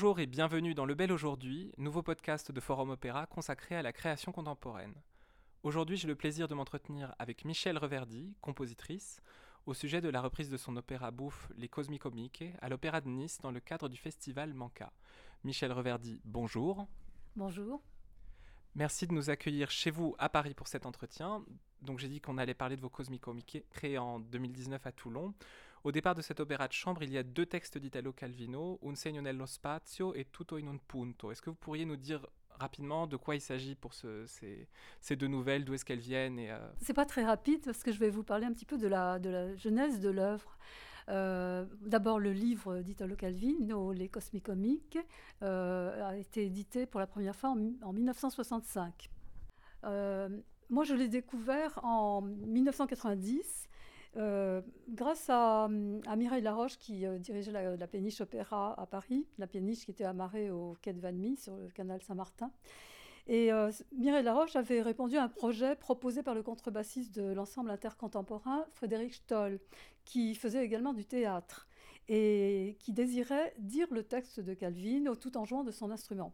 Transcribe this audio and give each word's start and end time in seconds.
Bonjour 0.00 0.20
et 0.20 0.26
bienvenue 0.26 0.74
dans 0.74 0.84
Le 0.84 0.94
Bel 0.94 1.10
Aujourd'hui, 1.10 1.72
nouveau 1.76 2.04
podcast 2.04 2.52
de 2.52 2.60
Forum 2.60 2.90
Opéra 2.90 3.26
consacré 3.26 3.74
à 3.74 3.82
la 3.82 3.92
création 3.92 4.30
contemporaine. 4.30 4.94
Aujourd'hui, 5.64 5.96
j'ai 5.96 6.06
le 6.06 6.14
plaisir 6.14 6.46
de 6.46 6.54
m'entretenir 6.54 7.16
avec 7.18 7.44
Michel 7.44 7.76
Reverdy, 7.76 8.32
compositrice, 8.40 9.20
au 9.66 9.74
sujet 9.74 10.00
de 10.00 10.08
la 10.08 10.20
reprise 10.20 10.50
de 10.50 10.56
son 10.56 10.76
opéra 10.76 11.10
bouffe 11.10 11.50
Les 11.56 11.68
Cosmicomiques 11.68 12.44
à 12.62 12.68
l'Opéra 12.68 13.00
de 13.00 13.08
Nice 13.08 13.40
dans 13.40 13.50
le 13.50 13.58
cadre 13.58 13.88
du 13.88 13.96
festival 13.96 14.54
Manca. 14.54 14.92
Michel 15.42 15.72
Reverdy, 15.72 16.20
bonjour. 16.24 16.86
Bonjour. 17.34 17.82
Merci 18.76 19.08
de 19.08 19.14
nous 19.14 19.30
accueillir 19.30 19.68
chez 19.68 19.90
vous 19.90 20.14
à 20.20 20.28
Paris 20.28 20.54
pour 20.54 20.68
cet 20.68 20.86
entretien. 20.86 21.44
Donc 21.82 21.98
j'ai 21.98 22.08
dit 22.08 22.20
qu'on 22.20 22.38
allait 22.38 22.54
parler 22.54 22.76
de 22.76 22.82
vos 22.82 22.88
Cosmicomiques 22.88 23.64
créés 23.70 23.98
en 23.98 24.20
2019 24.20 24.86
à 24.86 24.92
Toulon. 24.92 25.34
Au 25.88 25.90
départ 25.90 26.14
de 26.14 26.20
cet 26.20 26.38
opéra 26.38 26.68
de 26.68 26.74
chambre, 26.74 27.02
il 27.02 27.10
y 27.10 27.16
a 27.16 27.22
deux 27.22 27.46
textes 27.46 27.78
d'Italo 27.78 28.12
Calvino, 28.12 28.78
Un 28.82 28.94
segno 28.94 29.22
nello 29.22 29.46
spazio 29.46 30.12
et 30.12 30.26
Tutto 30.30 30.58
in 30.58 30.66
un 30.66 30.76
punto. 30.86 31.32
Est-ce 31.32 31.40
que 31.40 31.48
vous 31.48 31.56
pourriez 31.56 31.86
nous 31.86 31.96
dire 31.96 32.26
rapidement 32.50 33.06
de 33.06 33.16
quoi 33.16 33.36
il 33.36 33.40
s'agit 33.40 33.74
pour 33.74 33.94
ces, 33.94 35.16
deux 35.16 35.28
nouvelles, 35.28 35.64
d'où 35.64 35.72
est-ce 35.72 35.86
qu'elles 35.86 35.98
viennent 35.98 36.38
et, 36.38 36.50
euh... 36.50 36.58
C'est 36.82 36.92
pas 36.92 37.06
très 37.06 37.24
rapide 37.24 37.64
parce 37.64 37.82
que 37.82 37.90
je 37.90 37.98
vais 37.98 38.10
vous 38.10 38.22
parler 38.22 38.44
un 38.44 38.52
petit 38.52 38.66
peu 38.66 38.76
de 38.76 38.86
la, 38.86 39.18
genèse 39.56 39.98
de 40.00 40.10
l'œuvre. 40.10 40.58
Euh, 41.08 41.64
d'abord, 41.80 42.20
le 42.20 42.34
livre 42.34 42.80
d'Italo 42.80 43.16
Calvino, 43.16 43.92
Les 43.92 44.10
Cosmicomiques, 44.10 44.98
euh, 45.42 46.06
a 46.06 46.18
été 46.18 46.44
édité 46.44 46.84
pour 46.84 47.00
la 47.00 47.06
première 47.06 47.34
fois 47.34 47.56
en, 47.80 47.92
1965. 47.94 49.08
Euh, 49.84 50.28
moi, 50.68 50.84
je 50.84 50.92
l'ai 50.92 51.08
découvert 51.08 51.82
en 51.82 52.20
1990 52.20 53.68
grâce 54.14 55.26
à, 55.28 55.68
Mireille 55.68 56.42
Laroche 56.42 56.78
qui 56.78 57.04
dirigeait 57.20 57.52
la, 57.52 57.86
péniche 57.86 58.20
Opéra 58.20 58.78
à 58.80 58.86
Paris, 58.86 59.26
la 59.38 59.46
péniche 59.46 59.84
qui 59.84 59.90
était 59.90 60.04
amarrée 60.04 60.50
au 60.50 60.76
quai 60.82 60.92
de 60.92 61.00
Valmy 61.00 61.36
sur 61.36 61.56
le 61.56 61.68
canal 61.68 62.02
Saint-Martin. 62.02 62.50
Et 63.28 63.52
euh, 63.52 63.70
Mireille 63.92 64.24
Laroche 64.24 64.56
avait 64.56 64.80
répondu 64.80 65.18
à 65.18 65.24
un 65.24 65.28
projet 65.28 65.76
proposé 65.76 66.22
par 66.22 66.34
le 66.34 66.42
contrebassiste 66.42 67.14
de 67.14 67.30
l'ensemble 67.30 67.70
intercontemporain, 67.70 68.64
Frédéric 68.72 69.14
Stoll, 69.14 69.60
qui 70.06 70.34
faisait 70.34 70.64
également 70.64 70.94
du 70.94 71.04
théâtre 71.04 71.68
et 72.08 72.76
qui 72.80 72.94
désirait 72.94 73.52
dire 73.58 73.86
le 73.90 74.02
texte 74.02 74.40
de 74.40 74.54
Calvin 74.54 75.14
tout 75.20 75.36
en 75.36 75.44
jouant 75.44 75.62
de 75.62 75.70
son 75.70 75.90
instrument. 75.90 76.32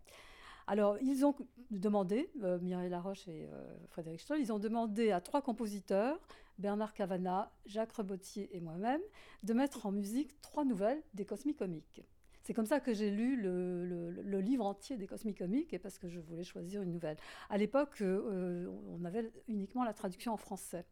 Alors, 0.67 0.98
ils 1.01 1.25
ont 1.25 1.34
demandé, 1.70 2.31
euh, 2.43 2.59
Laroche 2.89 3.29
et 3.29 3.48
euh, 3.53 3.77
Frédéric 3.89 4.20
Stoll, 4.20 4.41
ils 4.41 4.53
ont 4.53 4.59
demandé 4.59 5.11
à 5.11 5.20
trois 5.20 5.43
compositeurs, 5.43 6.19
Bernard 6.59 6.95
Cavana, 6.95 7.53
Jacques 7.67 7.93
Rebottier 7.93 8.48
et 8.57 8.61
moi-même, 8.61 9.01
de 9.42 9.53
mettre 9.53 9.87
en 9.87 9.92
musique 9.92 10.41
trois 10.41 10.65
nouvelles 10.65 11.03
des 11.12 11.25
Cosmicomiques. 11.25 12.03
C'est 12.45 12.53
comme 12.53 12.67
ça 12.67 12.79
que 12.79 12.92
j'ai 12.92 13.11
lu 13.11 13.41
le, 13.41 14.41
livre 14.41 14.67
entier 14.67 14.98
des 14.98 15.07
Cosmicomiques 15.07 15.73
et 15.73 15.79
parce 15.79 15.98
que 15.98 16.09
je 16.09 16.20
voulais 16.20 16.45
choisir 16.45 16.83
une 16.83 16.92
nouvelle. 16.92 17.17
À 17.48 17.57
l'époque, 17.57 18.03
euh, 18.03 18.70
on 18.91 19.05
avait 19.07 19.33
uniquement 19.48 19.83
la 19.83 19.95
traduction 19.95 20.33
en 20.33 20.37
français. 20.37 20.85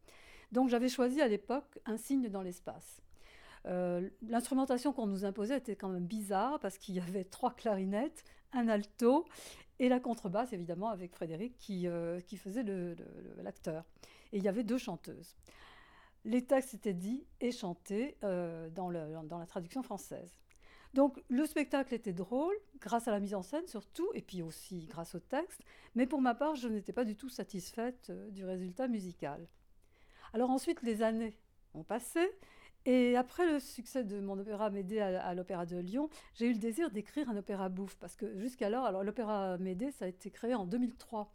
Donc 0.50 0.70
j'avais 0.70 0.88
choisi 0.88 1.20
à 1.20 1.28
l'époque 1.28 1.78
Un 1.84 1.98
signe 1.98 2.28
dans 2.28 2.40
l'espace. 2.40 3.02
Euh, 3.66 4.08
l'instrumentation 4.22 4.92
qu'on 4.92 5.06
nous 5.06 5.24
imposait 5.24 5.58
était 5.58 5.76
quand 5.76 5.90
même 5.90 6.06
bizarre 6.06 6.58
parce 6.58 6.78
qu'il 6.78 6.94
y 6.94 7.00
avait 7.00 7.24
trois 7.24 7.52
clarinettes, 7.52 8.24
un 8.52 8.68
alto 8.68 9.26
et 9.78 9.88
la 9.88 10.00
contrebasse 10.00 10.52
évidemment 10.52 10.88
avec 10.88 11.14
Frédéric 11.14 11.56
qui, 11.58 11.86
euh, 11.86 12.20
qui 12.20 12.36
faisait 12.36 12.64
l'acteur. 13.38 13.84
Et 14.32 14.38
il 14.38 14.44
y 14.44 14.48
avait 14.48 14.64
deux 14.64 14.78
chanteuses. 14.78 15.36
Les 16.24 16.44
textes 16.44 16.74
étaient 16.74 16.94
dits 16.94 17.26
et 17.40 17.50
chantés 17.50 18.16
dans, 18.22 18.92
dans 19.24 19.38
la 19.38 19.46
traduction 19.46 19.82
française. 19.82 20.38
Donc 20.94 21.22
le 21.28 21.46
spectacle 21.46 21.94
était 21.94 22.12
drôle, 22.12 22.54
grâce 22.78 23.08
à 23.08 23.12
la 23.12 23.20
mise 23.20 23.34
en 23.34 23.42
scène 23.42 23.66
surtout, 23.66 24.08
et 24.14 24.20
puis 24.20 24.42
aussi 24.42 24.86
grâce 24.86 25.14
au 25.14 25.20
texte, 25.20 25.62
mais 25.94 26.06
pour 26.06 26.20
ma 26.20 26.34
part, 26.34 26.54
je 26.54 26.68
n'étais 26.68 26.92
pas 26.92 27.04
du 27.04 27.16
tout 27.16 27.30
satisfaite 27.30 28.10
euh, 28.10 28.30
du 28.30 28.44
résultat 28.44 28.88
musical. 28.88 29.48
Alors 30.34 30.50
ensuite, 30.50 30.82
les 30.82 31.02
années 31.02 31.38
ont 31.74 31.84
passé, 31.84 32.30
et 32.84 33.16
après 33.16 33.46
le 33.50 33.60
succès 33.60 34.04
de 34.04 34.20
mon 34.20 34.38
opéra 34.38 34.70
Médée 34.70 35.00
à, 35.00 35.34
l'Opéra 35.34 35.66
de 35.66 35.76
Lyon, 35.78 36.08
j'ai 36.34 36.46
eu 36.46 36.52
le 36.52 36.58
désir 36.58 36.90
d'écrire 36.90 37.28
un 37.28 37.36
opéra 37.36 37.68
bouffe, 37.68 37.96
parce 37.96 38.16
que 38.16 38.38
jusqu'alors, 38.38 38.84
alors 38.84 39.04
l'Opéra 39.04 39.58
Médée, 39.58 39.90
ça 39.90 40.06
a 40.06 40.08
été 40.08 40.30
créé 40.30 40.54
en 40.54 40.66
2003. 40.66 41.32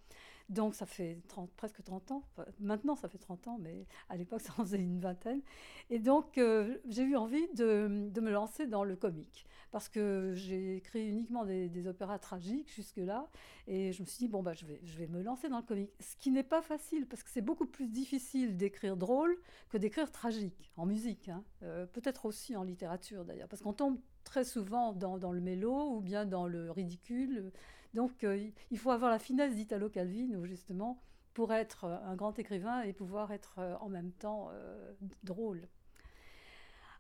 Donc 0.50 0.76
ça 0.76 0.86
fait 0.86 1.22
presque 1.58 1.84
30 1.84 2.12
ans. 2.12 2.24
maintenant, 2.60 2.96
ça 2.96 3.10
fait 3.10 3.18
30 3.18 3.48
ans, 3.48 3.58
mais 3.60 3.86
à 4.08 4.16
l'époque, 4.16 4.42
ça 4.42 4.54
en 4.58 4.64
faisait 4.64 4.80
une 4.80 5.00
vingtaine. 5.00 5.42
Et 5.90 6.00
donc, 6.00 6.38
euh, 6.38 6.78
j'ai 6.88 7.04
eu 7.04 7.16
envie 7.18 7.48
de, 7.54 7.88
me 7.88 8.32
lancer 8.32 8.66
dans 8.66 8.84
le 8.84 8.96
comique. 8.96 9.46
Parce 9.72 9.90
que 9.90 10.32
j'ai 10.34 10.78
écrit 10.78 11.10
uniquement 11.10 11.44
des, 11.44 11.88
opéras 11.88 12.18
tragiques 12.20 12.74
jusque-là. 12.74 13.30
Et 13.68 13.92
je 13.92 14.02
me 14.02 14.08
suis 14.08 14.20
dit, 14.20 14.28
bon, 14.30 14.42
bah, 14.42 14.54
je, 14.54 14.66
vais, 14.66 14.80
je 14.84 14.98
vais 14.98 15.08
me 15.08 15.22
lancer 15.22 15.50
dans 15.50 15.58
le 15.58 15.64
comique. 15.64 15.92
Ce 16.00 16.16
qui 16.16 16.32
n'est 16.32 16.44
pas 16.44 16.62
facile, 16.62 17.06
parce 17.08 17.24
que 17.24 17.30
c'est 17.30 17.42
beaucoup 17.42 17.66
plus 17.66 17.88
difficile 17.88 18.56
d'écrire 18.56 18.96
drôle 18.96 19.38
que 19.70 19.78
d'écrire 19.78 20.12
tragique, 20.12 20.72
en 20.78 20.86
musique. 20.86 21.28
Hein. 21.28 21.44
Euh, 21.64 21.86
peut-être 21.86 22.26
aussi 22.26 22.56
en 22.56 22.64
littérature, 22.64 23.26
d'ailleurs. 23.26 23.50
Parce 23.50 23.62
qu'on 23.62 23.74
tombe 23.74 24.00
très 24.28 24.44
souvent 24.44 24.92
dans, 24.92 25.32
le 25.32 25.40
mélo 25.40 25.96
ou 25.96 26.02
bien 26.02 26.26
dans 26.26 26.48
le 26.48 26.70
ridicule. 26.70 27.52
Donc 27.94 28.24
euh, 28.24 28.50
il 28.70 28.78
faut 28.78 28.92
avoir 28.92 29.10
la 29.10 29.20
finesse 29.20 29.56
d'Italo 29.56 29.90
Calvino, 29.90 30.46
justement, 30.46 31.02
pour 31.34 31.54
être 31.54 31.86
euh, 31.86 31.98
un 32.04 32.16
grand 32.16 32.38
écrivain 32.38 32.82
et 32.82 32.92
pouvoir 32.92 33.32
être 33.32 33.56
euh, 33.60 33.76
en 33.80 33.90
même 33.90 34.12
temps 34.12 34.52
drôle. 35.24 35.68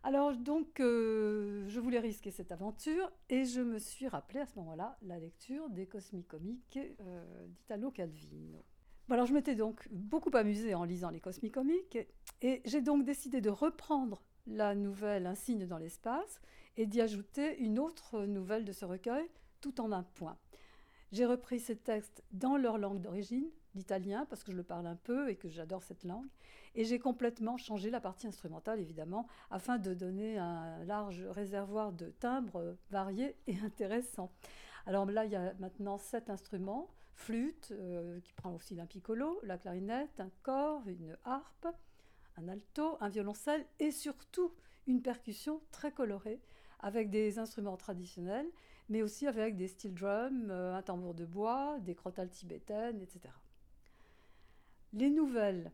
Alors 0.03 0.37
donc, 0.37 0.75
je 0.77 1.79
voulais 1.79 1.99
risquer 1.99 2.31
cette 2.31 2.53
aventure 2.53 3.11
et 3.29 3.43
je 3.43 3.59
me 3.59 3.77
suis 3.77 4.07
rappelé 4.07 4.39
à 4.39 4.45
ce 4.45 4.57
moment-là 4.59 4.97
la 5.01 5.19
lecture 5.19 5.69
des 5.69 5.85
Cosmicomiques 5.85 6.79
d'Italo 7.47 7.91
Calvino. 7.91 8.63
alors 9.09 9.25
je 9.25 9.33
m'étais 9.33 9.55
donc 9.55 9.85
beaucoup 9.91 10.29
amusée 10.33 10.75
en 10.75 10.85
lisant 10.85 11.09
les 11.09 11.19
Cosmicomiques 11.19 11.97
et 12.41 12.61
j'ai 12.63 12.81
donc 12.81 13.03
décidé 13.03 13.41
de 13.41 13.49
reprendre 13.49 14.23
la 14.45 14.75
nouvelle 14.75 15.25
Un 15.25 15.35
signe 15.35 15.65
dans 15.67 15.77
l'espace 15.77 16.39
et 16.77 16.85
d'y 16.85 17.01
ajouter 17.01 17.57
une 17.59 17.79
autre 17.79 18.25
nouvelle 18.25 18.65
de 18.65 18.71
ce 18.71 18.85
recueil, 18.85 19.27
tout 19.61 19.81
en 19.81 19.91
un 19.91 20.03
point. 20.03 20.37
J'ai 21.11 21.25
repris 21.25 21.59
ces 21.59 21.75
textes 21.75 22.23
dans 22.31 22.57
leur 22.57 22.77
langue 22.77 23.01
d'origine, 23.01 23.49
l'italien, 23.75 24.25
parce 24.25 24.43
que 24.43 24.51
je 24.51 24.57
le 24.57 24.63
parle 24.63 24.87
un 24.87 24.95
peu 24.95 25.29
et 25.29 25.35
que 25.35 25.49
j'adore 25.49 25.83
cette 25.83 26.03
langue, 26.03 26.27
et 26.75 26.83
j'ai 26.83 26.99
complètement 26.99 27.57
changé 27.57 27.89
la 27.89 28.01
partie 28.01 28.27
instrumentale, 28.27 28.79
évidemment, 28.79 29.27
afin 29.49 29.77
de 29.77 29.93
donner 29.93 30.37
un 30.37 30.83
large 30.83 31.23
réservoir 31.29 31.93
de 31.93 32.09
timbres 32.19 32.75
variés 32.91 33.35
et 33.47 33.57
intéressants. 33.59 34.31
Alors 34.85 35.05
là, 35.05 35.25
il 35.25 35.31
y 35.31 35.35
a 35.35 35.53
maintenant 35.59 35.97
sept 35.97 36.29
instruments, 36.29 36.89
flûte, 37.13 37.69
euh, 37.71 38.19
qui 38.21 38.33
prend 38.33 38.53
aussi 38.53 38.75
d'un 38.75 38.85
piccolo, 38.85 39.39
la 39.43 39.57
clarinette, 39.57 40.19
un 40.19 40.29
corps, 40.43 40.87
une 40.87 41.17
harpe, 41.25 41.67
un 42.37 42.47
alto, 42.47 42.97
un 42.99 43.09
violoncelle, 43.09 43.65
et 43.79 43.91
surtout 43.91 44.53
une 44.85 45.01
percussion 45.01 45.61
très 45.71 45.91
colorée, 45.91 46.39
avec 46.79 47.09
des 47.09 47.39
instruments 47.39 47.77
traditionnels, 47.77 48.47
mais 48.89 49.01
aussi 49.01 49.27
avec 49.27 49.55
des 49.55 49.67
steel 49.67 49.93
drums, 49.93 50.47
euh, 50.49 50.75
un 50.75 50.81
tambour 50.81 51.13
de 51.13 51.25
bois, 51.25 51.77
des 51.79 51.95
crotales 51.95 52.29
tibétaines, 52.29 53.01
etc. 53.01 53.33
Les 54.93 55.09
nouvelles, 55.09 55.71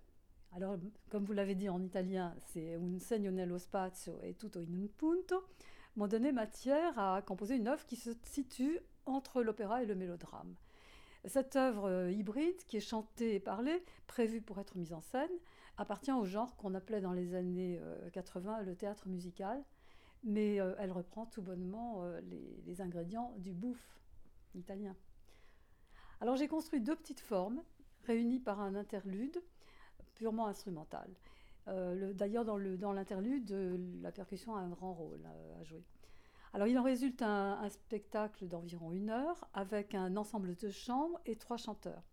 alors 0.53 0.78
comme 1.09 1.25
vous 1.25 1.34
l'avez 1.34 1.56
dit 1.56 1.69
en 1.69 1.81
italien, 1.81 2.36
c'est 2.38 2.75
un 2.75 3.00
segno 3.00 3.31
nello 3.31 3.58
spazio 3.58 4.19
e 4.22 4.36
tutto 4.36 4.59
in 4.59 4.74
un 4.74 4.88
punto, 4.88 5.44
m'ont 5.96 6.08
donné 6.08 6.31
matière 6.31 6.97
à 6.97 7.22
composer 7.22 7.56
une 7.56 7.68
œuvre 7.68 7.85
qui 7.85 7.96
se 7.96 8.12
situe 8.24 8.80
entre 9.06 9.44
l'opéra 9.44 9.84
et 9.84 9.85
le 9.85 9.96
mélodrame. 9.96 10.56
Cette 11.25 11.56
œuvre 11.56 11.90
euh, 11.90 12.11
hybride, 12.11 12.64
qui 12.67 12.78
est 12.78 12.82
chantée 12.82 13.35
et 13.35 13.40
parlée, 13.40 13.84
prévue 14.08 14.41
pour 14.41 14.59
être 14.59 14.76
mise 14.76 14.94
en 14.94 15.02
scène, 15.02 15.32
appartient 15.78 16.11
au 16.11 16.26
genre 16.26 16.56
qu'on 16.56 16.73
appelait 16.73 17.02
dans 17.02 17.14
les 17.14 17.34
années 17.34 17.79
80 18.11 18.59
euh, 18.59 18.64
le 18.64 18.76
théâtre 18.76 19.08
musical, 19.08 19.64
mais 20.23 20.59
euh, 20.59 20.73
elle 20.79 20.91
reprend 20.91 21.25
tout 21.25 21.41
bonnement 21.41 22.03
euh, 22.03 22.22
les, 22.66 22.81
ingrédients 22.81 23.34
du 23.37 23.52
bouffe 23.52 23.99
italien. 24.55 24.96
Alors 26.22 26.35
j'ai 26.35 26.47
construit 26.47 26.81
deux 26.81 26.96
petites 26.96 27.20
formes 27.20 27.61
réunies 28.05 28.40
par 28.40 28.61
un 28.61 28.75
interlude 28.75 29.41
purement 30.16 30.47
instrumental. 30.47 31.09
Euh, 31.67 32.14
d'ailleurs, 32.14 32.46
dans 32.46 32.91
l'interlude, 32.91 33.52
la 34.02 34.11
percussion 34.11 34.55
a 34.55 34.59
un 34.59 34.70
grand 34.70 34.93
rôle 34.93 35.25
à, 35.59 35.64
jouer. 35.64 35.84
Alors 36.53 36.67
il 36.67 36.78
en 36.78 36.84
résulte 36.84 37.22
un, 37.22 37.67
spectacle 37.70 38.47
d'environ 38.47 38.91
une 38.91 39.09
heure 39.09 39.47
avec 39.53 39.96
un 39.96 40.16
ensemble 40.17 40.55
de 40.55 40.70
chants 40.70 41.11
et 41.25 41.35
trois 41.35 41.58
chanteurs. 41.58 42.03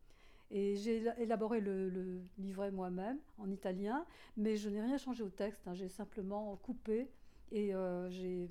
Et 0.50 0.76
j'ai 0.76 1.04
élaboré 1.18 1.60
le, 1.60 2.22
livret 2.38 2.72
moi-même 2.72 3.18
en 3.38 3.50
italien, 3.50 4.04
mais 4.36 4.56
je 4.56 4.68
n'ai 4.68 4.80
rien 4.80 4.98
changé 4.98 5.22
au 5.22 5.30
texte. 5.30 5.66
Hein. 5.68 5.74
J'ai 5.74 5.88
simplement 5.88 6.56
coupé 6.56 7.08
et 7.50 7.74
euh, 7.74 8.08
j'ai 8.10 8.48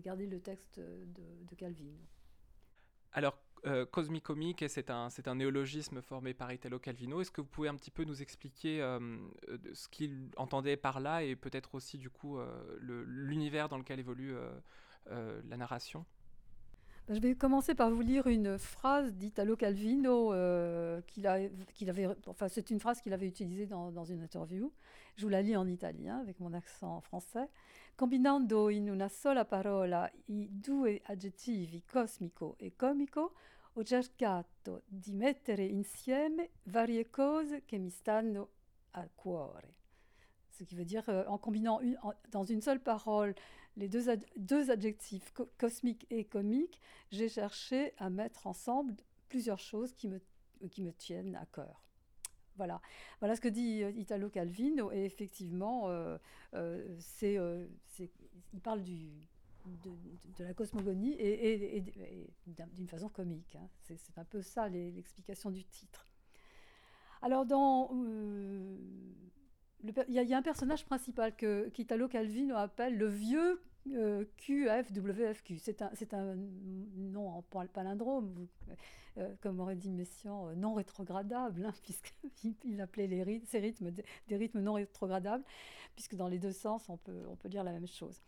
gardé 0.00 0.26
le 0.26 0.40
texte 0.40 0.78
de, 0.80 1.54
Calvin. 1.56 1.92
Alors, 3.12 3.38
euh, 3.66 3.86
Cosmicomique, 3.86 4.64
c'est 4.68 4.90
un, 4.90 5.08
un 5.26 5.34
néologisme 5.34 6.02
formé 6.02 6.34
par 6.34 6.52
Italo 6.52 6.78
Calvino. 6.78 7.20
Est-ce 7.20 7.30
que 7.30 7.40
vous 7.40 7.46
pouvez 7.46 7.68
un 7.68 7.76
petit 7.76 7.90
peu 7.90 8.04
nous 8.04 8.20
expliquer 8.20 8.82
euh, 8.82 8.98
ce 9.72 9.88
qu'il 9.88 10.30
entendait 10.36 10.76
par 10.76 11.00
là 11.00 11.22
et 11.22 11.36
peut-être 11.36 11.74
aussi 11.74 11.96
du 11.98 12.10
coup 12.10 12.38
l'univers 12.80 13.68
dans 13.68 13.78
lequel 13.78 14.00
évolue 14.00 14.34
la 15.06 15.56
narration? 15.56 16.04
Je 17.08 17.20
vais 17.20 17.34
commencer 17.34 17.74
par 17.74 17.90
vous 17.90 18.00
lire 18.00 18.26
une 18.26 18.58
phrase 18.58 19.12
d'Italo 19.14 19.56
Calvino 19.56 20.32
euh, 20.32 21.00
qu'il 21.02 21.26
avait. 21.26 22.08
Enfin, 22.26 22.48
c'est 22.48 22.70
une 22.70 22.80
phrase 22.80 23.00
qu'il 23.00 23.12
avait 23.12 23.26
utilisée 23.26 23.66
dans, 23.66 23.90
dans, 23.90 24.04
une 24.04 24.22
interview. 24.22 24.72
Je 25.16 25.22
vous 25.24 25.28
la 25.28 25.42
lis 25.42 25.56
en 25.56 25.66
italien 25.66 26.18
avec 26.18 26.40
mon 26.40 26.52
accent 26.54 27.00
français. 27.02 27.48
Combinando 27.96 28.70
in 28.70 28.88
una 28.88 29.08
sola 29.08 29.44
parola 29.44 30.10
i 30.28 30.48
due 30.50 31.00
aggettivi 31.04 31.84
cosmico 31.84 32.56
e 32.58 32.74
comico, 32.74 33.34
ho 33.74 33.82
cercato 33.84 34.82
di 34.86 35.12
mettere 35.12 35.64
insieme 35.64 36.50
varie 36.64 37.10
cose 37.10 37.64
che 37.64 37.78
mi 37.78 37.90
stanno 37.90 38.48
a 38.92 39.06
cuore. 39.14 39.82
Ce 40.50 40.64
qui 40.64 40.76
veut 40.76 40.84
dire, 40.86 41.08
euh, 41.08 41.24
en 41.26 41.36
combinant 41.36 41.80
dans 42.30 42.44
une 42.44 42.60
seule 42.60 42.80
parole 42.80 43.34
les 43.76 43.88
deux, 43.88 44.08
ad, 44.08 44.24
deux 44.36 44.70
adjectifs 44.70 45.32
co 45.32 45.50
cosmique 45.58 46.06
et 46.10 46.24
comique, 46.24 46.80
j'ai 47.10 47.28
cherché 47.28 47.92
à 47.98 48.10
mettre 48.10 48.46
ensemble 48.46 48.94
plusieurs 49.28 49.58
choses 49.58 49.92
qui 49.94 50.08
me, 50.08 50.20
qui 50.70 50.82
me 50.82 50.92
tiennent 50.92 51.36
à 51.36 51.46
cœur. 51.46 51.84
Voilà. 52.56 52.80
ce 53.20 53.40
que 53.40 53.48
dit 53.48 53.82
euh, 53.82 53.90
Italo 53.90 54.28
Calvino. 54.30 54.92
Et 54.92 55.04
effectivement, 55.04 55.88
euh, 55.88 56.18
euh, 56.54 56.96
il 58.52 58.60
parle 58.60 58.82
de, 58.84 60.44
la 60.44 60.54
cosmogonie 60.54 61.16
et 61.18 61.82
d'une 62.72 62.88
façon 62.88 63.08
comique. 63.08 63.56
Hein. 63.56 63.68
C'est, 63.82 64.18
un 64.18 64.24
peu 64.24 64.42
ça 64.42 64.68
l'explication 64.68 65.50
du 65.50 65.64
titre. 65.64 66.06
Alors, 67.22 67.46
dans. 67.46 67.90
Il 69.84 70.14
y, 70.14 70.34
a 70.34 70.38
un 70.38 70.42
personnage 70.42 70.86
principal 70.86 71.36
que 71.36 71.68
qu'Italo 71.68 72.08
Calvino 72.08 72.56
appelle 72.56 72.96
le 72.96 73.06
vieux 73.06 73.60
euh, 73.92 74.24
QFWFQ. 74.38 75.58
C'est 75.58 75.82
un, 75.82 75.90
un, 76.12 76.36
nom 76.96 77.28
en 77.28 77.42
palindrome, 77.42 78.46
euh, 79.18 79.34
comme 79.42 79.60
aurait 79.60 79.76
dit 79.76 79.90
Messiaen, 79.90 80.48
euh, 80.48 80.54
non 80.54 80.72
rétrogradable, 80.72 81.66
hein, 81.66 81.74
puisqu'il 81.82 82.54
il 82.64 82.80
appelait 82.80 83.06
les 83.06 83.22
rythmes, 83.22 83.46
ces 83.46 83.58
rythmes 83.58 83.90
des, 83.90 84.04
des, 84.28 84.36
rythmes 84.36 84.60
non 84.60 84.74
rétrogradables, 84.74 85.44
puisque 85.94 86.14
dans 86.14 86.28
les 86.28 86.38
deux 86.38 86.52
sens, 86.52 86.88
on 86.88 86.96
peut, 86.96 87.22
on 87.28 87.36
peut 87.36 87.50
dire 87.50 87.62
la 87.62 87.72
même 87.72 87.86
chose. 87.86 88.22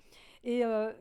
Et 0.45 0.65
euh, 0.65 0.93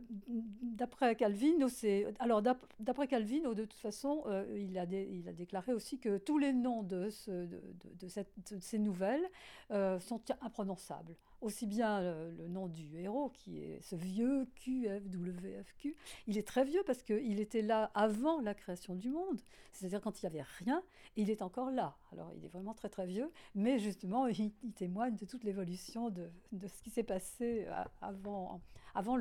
d'après 0.62 1.16
Calvino, 1.16 1.70
c'est 1.70 2.14
alors 2.20 2.42
d'après 2.80 3.08
Calvino, 3.08 3.54
de 3.54 3.66
toute 3.66 3.80
façon, 3.80 4.24
euh, 4.28 4.46
il, 4.58 4.78
a 4.78 4.86
il 4.86 5.28
a 5.28 5.34
déclaré 5.34 5.74
aussi 5.74 6.00
que 6.00 6.18
tous 6.18 6.38
les 6.38 6.54
noms 6.54 6.84
de, 6.84 7.10
ce, 7.10 7.32
de, 7.32 7.62
de, 8.00 8.08
cette, 8.08 8.32
de 8.52 8.60
ces 8.60 8.80
nouvelles 8.80 9.26
euh, 9.72 10.00
sont 10.00 10.22
imprononçables. 10.42 11.16
Aussi 11.42 11.68
bien 11.68 12.02
le, 12.02 12.48
nom 12.48 12.68
du 12.68 12.98
héros, 12.98 13.30
qui 13.30 13.60
est 13.60 13.80
ce 13.82 13.96
vieux 13.96 14.48
QFWFQ, 14.56 15.96
il 16.28 16.38
est 16.38 16.48
très 16.48 16.64
vieux 16.64 16.82
parce 16.86 17.04
qu'il 17.04 17.40
était 17.40 17.62
là 17.62 17.92
avant 17.94 18.42
la 18.42 18.56
création 18.56 18.96
du 18.96 19.10
monde, 19.10 19.40
c'est-à-dire 19.72 20.02
quand 20.02 20.24
il 20.24 20.26
n'y 20.26 20.34
avait 20.34 20.48
rien, 20.60 20.82
il 21.18 21.30
est 21.30 21.44
encore 21.44 21.70
là. 21.70 21.98
Alors 22.14 22.32
il 22.36 22.46
est 22.46 22.50
vraiment 22.50 22.74
très 22.74 22.90
très 22.90 23.06
vieux, 23.06 23.32
mais 23.54 23.78
justement, 23.78 24.26
il, 24.28 24.54
il 24.64 24.74
témoigne 24.74 25.16
de 25.16 25.26
toute 25.26 25.44
l'évolution 25.44 26.10
de, 26.10 26.32
de 26.52 26.68
ce 26.68 26.82
qui 26.82 26.90
s'est 26.90 27.04
passé 27.04 27.68
avant 28.02 28.62
avant, 28.95 29.18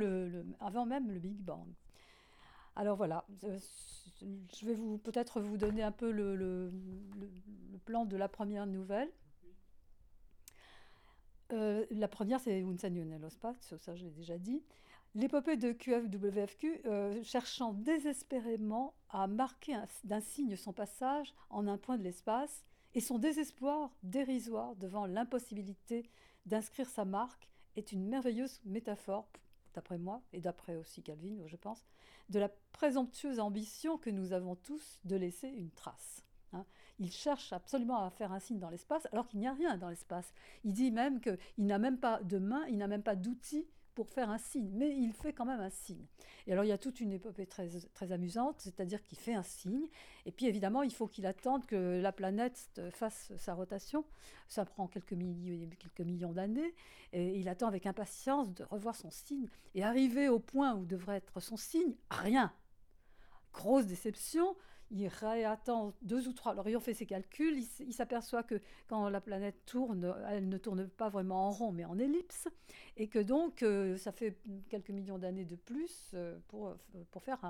même 0.86 1.10
le 1.10 1.18
Big 1.18 1.36
Bang. 1.36 1.68
Alors 2.76 2.96
voilà, 2.96 3.24
euh, 3.44 3.58
je 4.22 4.66
vais 4.66 4.74
vous 4.74 4.98
peut-être 4.98 5.40
vous 5.40 5.56
donner 5.56 5.82
un 5.82 5.92
peu 5.92 6.10
le, 6.10 6.72
plan 7.84 8.04
de 8.04 8.16
la 8.16 8.28
première 8.28 8.66
nouvelle. 8.66 9.10
Euh, 11.52 11.84
la 11.90 12.08
première, 12.08 12.40
c'est 12.40 12.62
Un 12.62 12.76
segno 12.78 13.04
nello 13.04 13.28
spazio, 13.28 13.76
ça 13.78 13.94
je 13.94 14.04
l'ai 14.04 14.10
déjà 14.10 14.38
dit. 14.38 14.62
L'épopée 15.14 15.56
de 15.56 15.70
QFWFQ 15.70 16.80
euh, 16.86 17.22
cherchant 17.22 17.72
désespérément 17.72 18.94
à 19.10 19.28
marquer 19.28 19.76
d'un 20.02 20.20
signe 20.20 20.56
son 20.56 20.72
passage 20.72 21.32
en 21.50 21.68
un 21.68 21.78
point 21.78 21.98
de 21.98 22.02
l'espace 22.02 22.64
et 22.94 23.00
son 23.00 23.18
désespoir 23.18 23.90
dérisoire 24.02 24.74
devant 24.74 25.06
l'impossibilité 25.06 26.10
d'inscrire 26.46 26.88
sa 26.88 27.04
marque 27.04 27.48
est 27.76 27.92
une 27.92 28.08
merveilleuse 28.08 28.60
métaphore 28.64 29.28
d'après 29.74 29.98
moi, 29.98 30.22
et 30.32 30.40
d'après 30.40 30.76
aussi 30.76 31.02
Calvin, 31.02 31.46
je 31.46 31.56
pense, 31.56 31.84
de 32.30 32.38
la 32.38 32.48
présomptueuse 32.72 33.40
ambition 33.40 33.98
que 33.98 34.10
nous 34.10 34.32
avons 34.32 34.56
tous 34.56 35.00
de 35.04 35.16
laisser 35.16 35.48
une 35.48 35.70
trace. 35.70 36.24
Hein. 36.52 36.64
Il 36.98 37.10
cherche 37.10 37.52
absolument 37.52 38.04
à 38.04 38.10
faire 38.10 38.32
un 38.32 38.40
signe 38.40 38.58
dans 38.58 38.70
l'espace, 38.70 39.06
alors 39.12 39.26
qu'il 39.26 39.40
n'y 39.40 39.48
a 39.48 39.52
rien 39.52 39.76
dans 39.76 39.88
l'espace. 39.88 40.32
Il 40.62 40.72
dit 40.72 40.90
même 40.90 41.20
qu'il 41.20 41.38
n'a 41.58 41.78
même 41.78 41.98
pas 41.98 42.22
de 42.22 42.38
main, 42.38 42.64
il 42.68 42.78
n'a 42.78 42.86
même 42.86 43.02
pas 43.02 43.16
d'outils 43.16 43.66
pour 43.94 44.10
faire 44.10 44.30
un 44.30 44.38
signe, 44.38 44.70
mais 44.72 44.96
il 44.96 45.12
fait 45.12 45.32
quand 45.32 45.44
même 45.44 45.60
un 45.60 45.70
signe. 45.70 46.06
Et 46.46 46.52
alors 46.52 46.64
il 46.64 46.68
y 46.68 46.72
a 46.72 46.78
toute 46.78 47.00
une 47.00 47.12
épopée 47.12 47.46
très, 47.46 47.68
très 47.94 48.12
amusante, 48.12 48.56
c'est-à-dire 48.60 49.02
qu'il 49.02 49.18
fait 49.18 49.34
un 49.34 49.42
signe, 49.42 49.88
et 50.26 50.32
puis 50.32 50.46
évidemment 50.46 50.82
il 50.82 50.92
faut 50.92 51.06
qu'il 51.06 51.26
attende 51.26 51.64
que 51.66 52.00
la 52.00 52.12
planète 52.12 52.80
fasse 52.92 53.32
sa 53.36 53.54
rotation, 53.54 54.04
ça 54.48 54.64
prend 54.64 54.88
quelques, 54.88 55.16
quelques 55.16 56.00
millions 56.00 56.32
d'années, 56.32 56.74
et 57.12 57.38
il 57.38 57.48
attend 57.48 57.68
avec 57.68 57.86
impatience 57.86 58.52
de 58.52 58.64
revoir 58.64 58.96
son 58.96 59.10
signe, 59.10 59.48
et 59.74 59.84
arriver 59.84 60.28
au 60.28 60.38
point 60.38 60.74
où 60.74 60.84
devrait 60.84 61.16
être 61.16 61.40
son 61.40 61.56
signe, 61.56 61.96
rien. 62.10 62.52
Grosse 63.52 63.86
déception, 63.86 64.56
il 64.94 65.08
réattend 65.08 65.92
deux 66.02 66.28
ou 66.28 66.32
trois. 66.32 66.52
Alors, 66.52 66.66
ayant 66.68 66.80
fait 66.80 66.94
ses 66.94 67.06
calculs, 67.06 67.58
il, 67.80 67.92
s'aperçoit 67.92 68.42
que 68.42 68.60
quand 68.86 69.08
la 69.08 69.20
planète 69.20 69.66
tourne, 69.66 70.14
elle 70.28 70.48
ne 70.48 70.56
tourne 70.56 70.88
pas 70.88 71.08
vraiment 71.08 71.48
en 71.48 71.50
rond, 71.50 71.72
mais 71.72 71.84
en 71.84 71.98
ellipse, 71.98 72.48
et 72.96 73.08
que 73.08 73.18
donc 73.18 73.62
euh, 73.62 73.96
ça 73.96 74.12
fait 74.12 74.38
quelques 74.68 74.90
millions 74.90 75.18
d'années 75.18 75.44
de 75.44 75.56
plus 75.56 76.12
euh, 76.14 76.38
pour, 76.48 76.76
pour 77.10 77.22
faire 77.22 77.40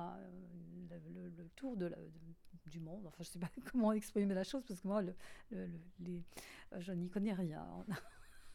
le, 0.91 1.49
tour 1.55 1.77
du 1.77 2.81
monde. 2.81 3.07
Enfin, 3.07 3.23
je 3.23 3.29
ne 3.29 3.33
sais 3.33 3.39
pas 3.39 3.51
comment 3.71 3.93
exprimer 3.93 4.35
la 4.35 4.45
chose, 4.45 4.65
parce 4.67 4.81
que 4.81 4.89
moi, 4.89 5.03
le, 5.03 5.15
les, 6.01 6.23
je 6.79 6.93
n'y 6.93 7.11
connais 7.11 7.35
rien. 7.35 7.67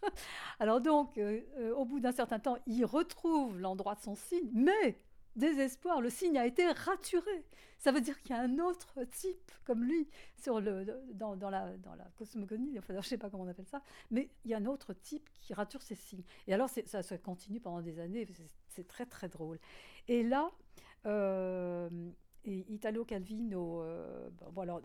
Alors 0.59 0.81
donc, 0.81 1.17
euh, 1.17 1.41
euh, 1.57 1.73
au 1.75 1.85
bout 1.85 1.99
d'un 1.99 2.11
certain 2.11 2.39
temps, 2.39 2.57
il 2.67 2.85
retrouve 2.85 3.59
l'endroit 3.59 3.95
de 3.95 4.01
son 4.01 4.15
signe, 4.15 4.49
mais 4.53 4.97
désespoir, 5.39 6.01
le 6.01 6.09
signe 6.09 6.37
a 6.37 6.45
été 6.45 6.67
raturé. 6.67 7.45
Ça 7.77 7.91
veut 7.91 8.01
dire 8.01 8.21
qu'il 8.21 8.31
y 8.31 8.39
a 8.39 8.41
un 8.41 8.59
autre 8.59 9.03
type 9.05 9.51
comme 9.63 9.83
lui 9.83 10.07
sur 10.35 10.59
le, 10.59 10.85
dans, 11.13 11.35
la, 11.49 11.73
cosmogonie, 12.17 12.77
enfin, 12.77 12.93
je 12.93 12.97
ne 12.97 13.03
sais 13.03 13.17
pas 13.17 13.29
comment 13.29 13.43
on 13.43 13.47
appelle 13.47 13.67
ça, 13.67 13.81
mais 14.11 14.29
il 14.43 14.51
y 14.51 14.53
a 14.53 14.57
un 14.57 14.65
autre 14.65 14.93
type 14.93 15.29
qui 15.33 15.53
rature 15.53 15.81
ses 15.81 15.95
signes. 15.95 16.23
Et 16.47 16.53
alors 16.53 16.69
ça, 16.69 17.01
ça 17.01 17.17
continue 17.17 17.59
pendant 17.59 17.81
des 17.81 17.99
années, 17.99 18.27
c'est 18.67 18.87
très 18.87 19.05
très 19.05 19.29
drôle. 19.29 19.59
Et 20.07 20.23
là, 20.23 20.51
euh, 21.05 21.89
Italo 22.45 23.05
Calvino, 23.05 23.81
euh, 23.81 24.29
bon, 24.51 24.61
alors, 24.61 24.81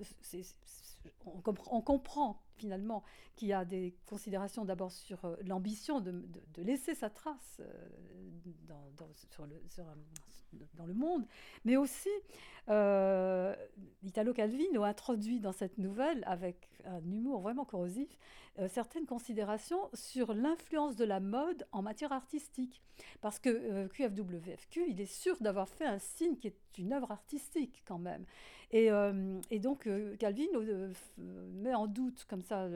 on, 1.26 1.80
comprend, 1.80 2.43
finalement 2.56 3.02
qu'il 3.36 3.48
y 3.48 3.52
a 3.52 3.64
des 3.64 3.94
considérations 4.06 4.64
d'abord 4.64 4.92
sur 4.92 5.24
euh, 5.24 5.36
l'ambition 5.44 6.00
de, 6.00 6.22
laisser 6.58 6.94
sa 6.94 7.10
trace 7.10 7.60
euh, 7.60 7.66
dans, 8.68 8.90
dans, 8.96 10.86
le, 10.86 10.94
monde, 10.94 11.26
mais 11.64 11.76
aussi 11.76 12.10
euh, 12.68 13.54
Italo 14.02 14.32
Calvino 14.32 14.84
introduit 14.84 15.40
dans 15.40 15.52
cette 15.52 15.78
nouvelle, 15.78 16.22
avec 16.26 16.68
un 16.84 17.00
humour 17.10 17.40
vraiment 17.40 17.64
corrosif, 17.64 18.18
euh, 18.60 18.68
certaines 18.68 19.06
considérations 19.06 19.90
sur 19.94 20.32
l'influence 20.32 20.94
de 20.94 21.04
la 21.04 21.18
mode 21.18 21.66
en 21.72 21.82
matière 21.82 22.12
artistique. 22.12 22.82
Parce 23.20 23.40
que 23.40 23.48
euh, 23.48 23.88
QFWFQ, 23.88 24.84
il 24.88 25.00
est 25.00 25.12
sûr 25.12 25.36
d'avoir 25.40 25.68
fait 25.68 25.86
un 25.86 25.98
signe 25.98 26.36
qui 26.36 26.46
est 26.46 26.56
une 26.78 26.92
œuvre 26.92 27.10
artistique 27.10 27.82
quand 27.84 27.98
même. 27.98 28.24
Et, 28.70 28.90
euh, 28.90 29.40
et 29.50 29.58
donc 29.58 29.86
euh, 29.86 30.16
Calvin 30.16 30.44
euh, 30.54 30.92
met 31.18 31.74
en 31.74 31.86
doute 31.86 32.24
comme 32.28 32.42
ça 32.44 32.68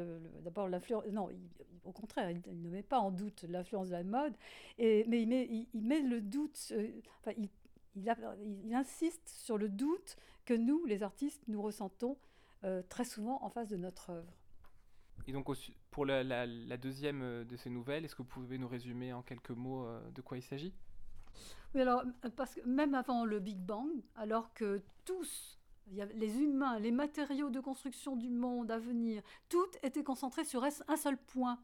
d'abord 0.42 0.68
l'influence. 0.68 1.04
Non, 1.06 1.30
il, 1.30 1.38
au 1.84 1.92
contraire, 1.92 2.30
il, 2.30 2.40
il, 2.46 2.62
ne 2.62 2.70
met 2.70 2.82
pas 2.82 2.98
en 2.98 3.10
doute 3.10 3.44
l'influence 3.48 3.88
de 3.88 3.92
la 3.92 4.04
mode, 4.04 4.34
et, 4.78 5.04
mais 5.08 5.22
il 5.22 5.28
met, 5.28 5.46
il, 5.50 5.66
il 5.72 5.82
met 5.82 6.02
le 6.02 6.20
doute. 6.20 6.72
enfin, 7.20 7.32
il, 7.36 7.48
il, 7.96 8.08
a, 8.10 8.16
il, 8.64 8.74
insiste 8.74 9.28
sur 9.28 9.58
le 9.58 9.68
doute 9.68 10.16
que 10.44 10.54
nous, 10.54 10.84
les 10.86 11.02
artistes, 11.02 11.42
nous 11.48 11.62
ressentons 11.62 12.16
euh, 12.64 12.82
très 12.88 13.04
souvent 13.04 13.42
en 13.42 13.50
face 13.50 13.68
de 13.68 13.76
notre 13.76 14.10
œuvre. 14.10 14.32
Et 15.26 15.32
donc, 15.32 15.46
pour 15.90 16.06
la, 16.06 16.24
la, 16.24 16.46
la, 16.46 16.76
deuxième 16.78 17.44
de 17.44 17.56
ces 17.56 17.68
nouvelles, 17.68 18.04
est-ce 18.04 18.14
que 18.14 18.22
vous 18.22 18.28
pouvez 18.28 18.56
nous 18.56 18.68
résumer 18.68 19.12
en 19.12 19.22
quelques 19.22 19.50
mots 19.50 19.86
de 20.14 20.22
quoi 20.22 20.38
il 20.38 20.42
s'agit? 20.42 20.72
Oui, 21.74 21.82
alors, 21.82 22.02
parce 22.36 22.54
que 22.54 22.66
même 22.66 22.94
avant 22.94 23.24
le 23.24 23.38
Big 23.38 23.58
Bang, 23.58 23.90
alors 24.16 24.54
que 24.54 24.80
tous, 25.04 25.57
les 25.92 26.38
humains, 26.40 26.78
les 26.78 26.90
matériaux 26.90 27.50
de 27.50 27.60
construction 27.60 28.16
du 28.16 28.30
monde 28.30 28.70
à 28.70 28.78
venir, 28.78 29.22
tout 29.48 29.68
était 29.82 30.04
concentré 30.04 30.44
sur 30.44 30.64
un 30.64 30.96
seul 30.96 31.16
point. 31.16 31.58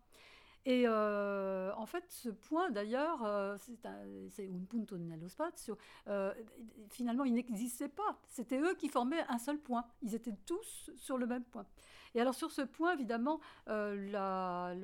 Et 0.66 0.88
en 0.88 1.87
fait, 1.87 2.04
ce 2.09 2.31
point, 2.31 2.71
d'ailleurs, 2.71 3.59
c'est 3.59 3.85
un 3.85 4.64
punto 4.69 4.97
nello 4.97 5.28
spazio, 5.28 5.76
finalement, 6.90 7.25
il 7.25 7.35
n'existait 7.35 7.88
pas. 7.88 8.19
C'était 8.28 8.59
eux 8.59 8.75
qui 8.75 8.88
formaient 8.88 9.25
un 9.28 9.38
seul 9.38 9.59
point. 9.59 9.85
Ils 10.00 10.14
étaient 10.14 10.37
tous 10.47 10.90
sur 10.97 11.19
le 11.19 11.26
même 11.26 11.45
point. 11.45 11.66
Et 12.14 12.21
alors 12.21 12.35
sur 12.35 12.50
ce 12.50 12.62
point, 12.62 12.94
évidemment, 12.94 13.40
la, 13.66 14.75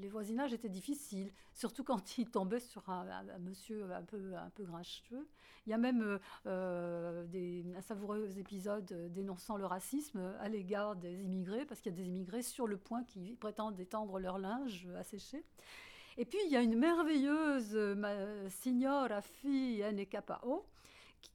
les 0.00 0.08
voisinages 0.08 0.52
étaient 0.52 0.68
difficiles, 0.68 1.32
surtout 1.54 1.84
quand 1.84 2.18
ils 2.18 2.30
tombaient 2.30 2.60
sur 2.60 2.88
un, 2.88 3.22
monsieur 3.40 3.90
un 3.92 4.02
peu, 4.02 4.34
un 4.36 4.50
peu 4.50 4.64
grincheux. 4.64 5.26
Il 5.66 5.70
y 5.70 5.72
a 5.72 5.78
même 5.78 6.18
des, 6.44 7.64
un 7.76 7.80
savoureux 7.80 8.38
épisode 8.38 9.12
dénonçant 9.12 9.56
le 9.56 9.66
racisme 9.66 10.34
à 10.40 10.48
l'égard 10.48 10.96
des 10.96 11.22
immigrés, 11.22 11.64
parce 11.64 11.80
qu'il 11.80 11.92
y 11.92 11.94
a 11.94 11.98
des 11.98 12.08
immigrés 12.08 12.42
sur 12.42 12.66
le 12.66 12.76
point 12.76 13.04
qui 13.04 13.36
prétendent 13.36 13.80
étendre 13.80 14.18
leur 14.18 14.38
linge 14.38 14.86
sécher. 15.02 15.44
Et 16.20 16.24
puis, 16.24 16.38
il 16.46 16.50
y 16.50 16.56
a 16.56 16.62
une 16.62 16.76
merveilleuse 16.76 17.76
euh, 17.76 18.48
signora 18.50 19.22
fille 19.22 19.84
Nekapao, 19.92 20.66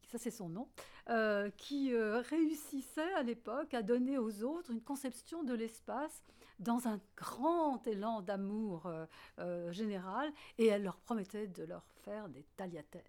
ça 0.05 0.17
c'est 0.17 0.29
son 0.29 0.49
nom, 0.49 0.67
euh, 1.09 1.49
qui 1.57 1.93
euh, 1.93 2.21
réussissait 2.21 3.13
à 3.13 3.23
l'époque 3.23 3.73
à 3.73 3.81
donner 3.81 4.17
aux 4.17 4.43
autres 4.43 4.71
une 4.71 4.81
conception 4.81 5.43
de 5.43 5.53
l'espace 5.53 6.23
dans 6.59 6.87
un 6.87 6.99
grand 7.17 7.85
élan 7.87 8.21
d'amour 8.21 8.89
général, 9.71 10.31
et 10.59 10.67
elle 10.67 10.83
leur 10.83 10.97
promettait 10.97 11.47
de 11.47 11.63
leur 11.63 11.83
faire 12.05 12.29
des 12.29 12.45
tagliatelles. 12.55 13.01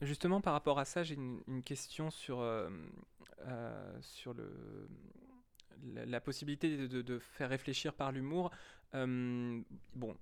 Justement, 0.00 0.40
par 0.40 0.52
rapport 0.52 0.78
à 0.78 0.84
ça, 0.84 1.02
j'ai 1.02 1.16
une, 1.16 1.62
question 1.64 2.10
sur, 2.10 2.38
sur 4.00 4.32
le, 4.32 4.88
la, 5.82 6.20
possibilité 6.20 6.88
de, 6.88 7.18
faire 7.18 7.50
réfléchir 7.50 7.92
par 7.92 8.12
l'humour. 8.12 8.50
bon, 8.94 10.16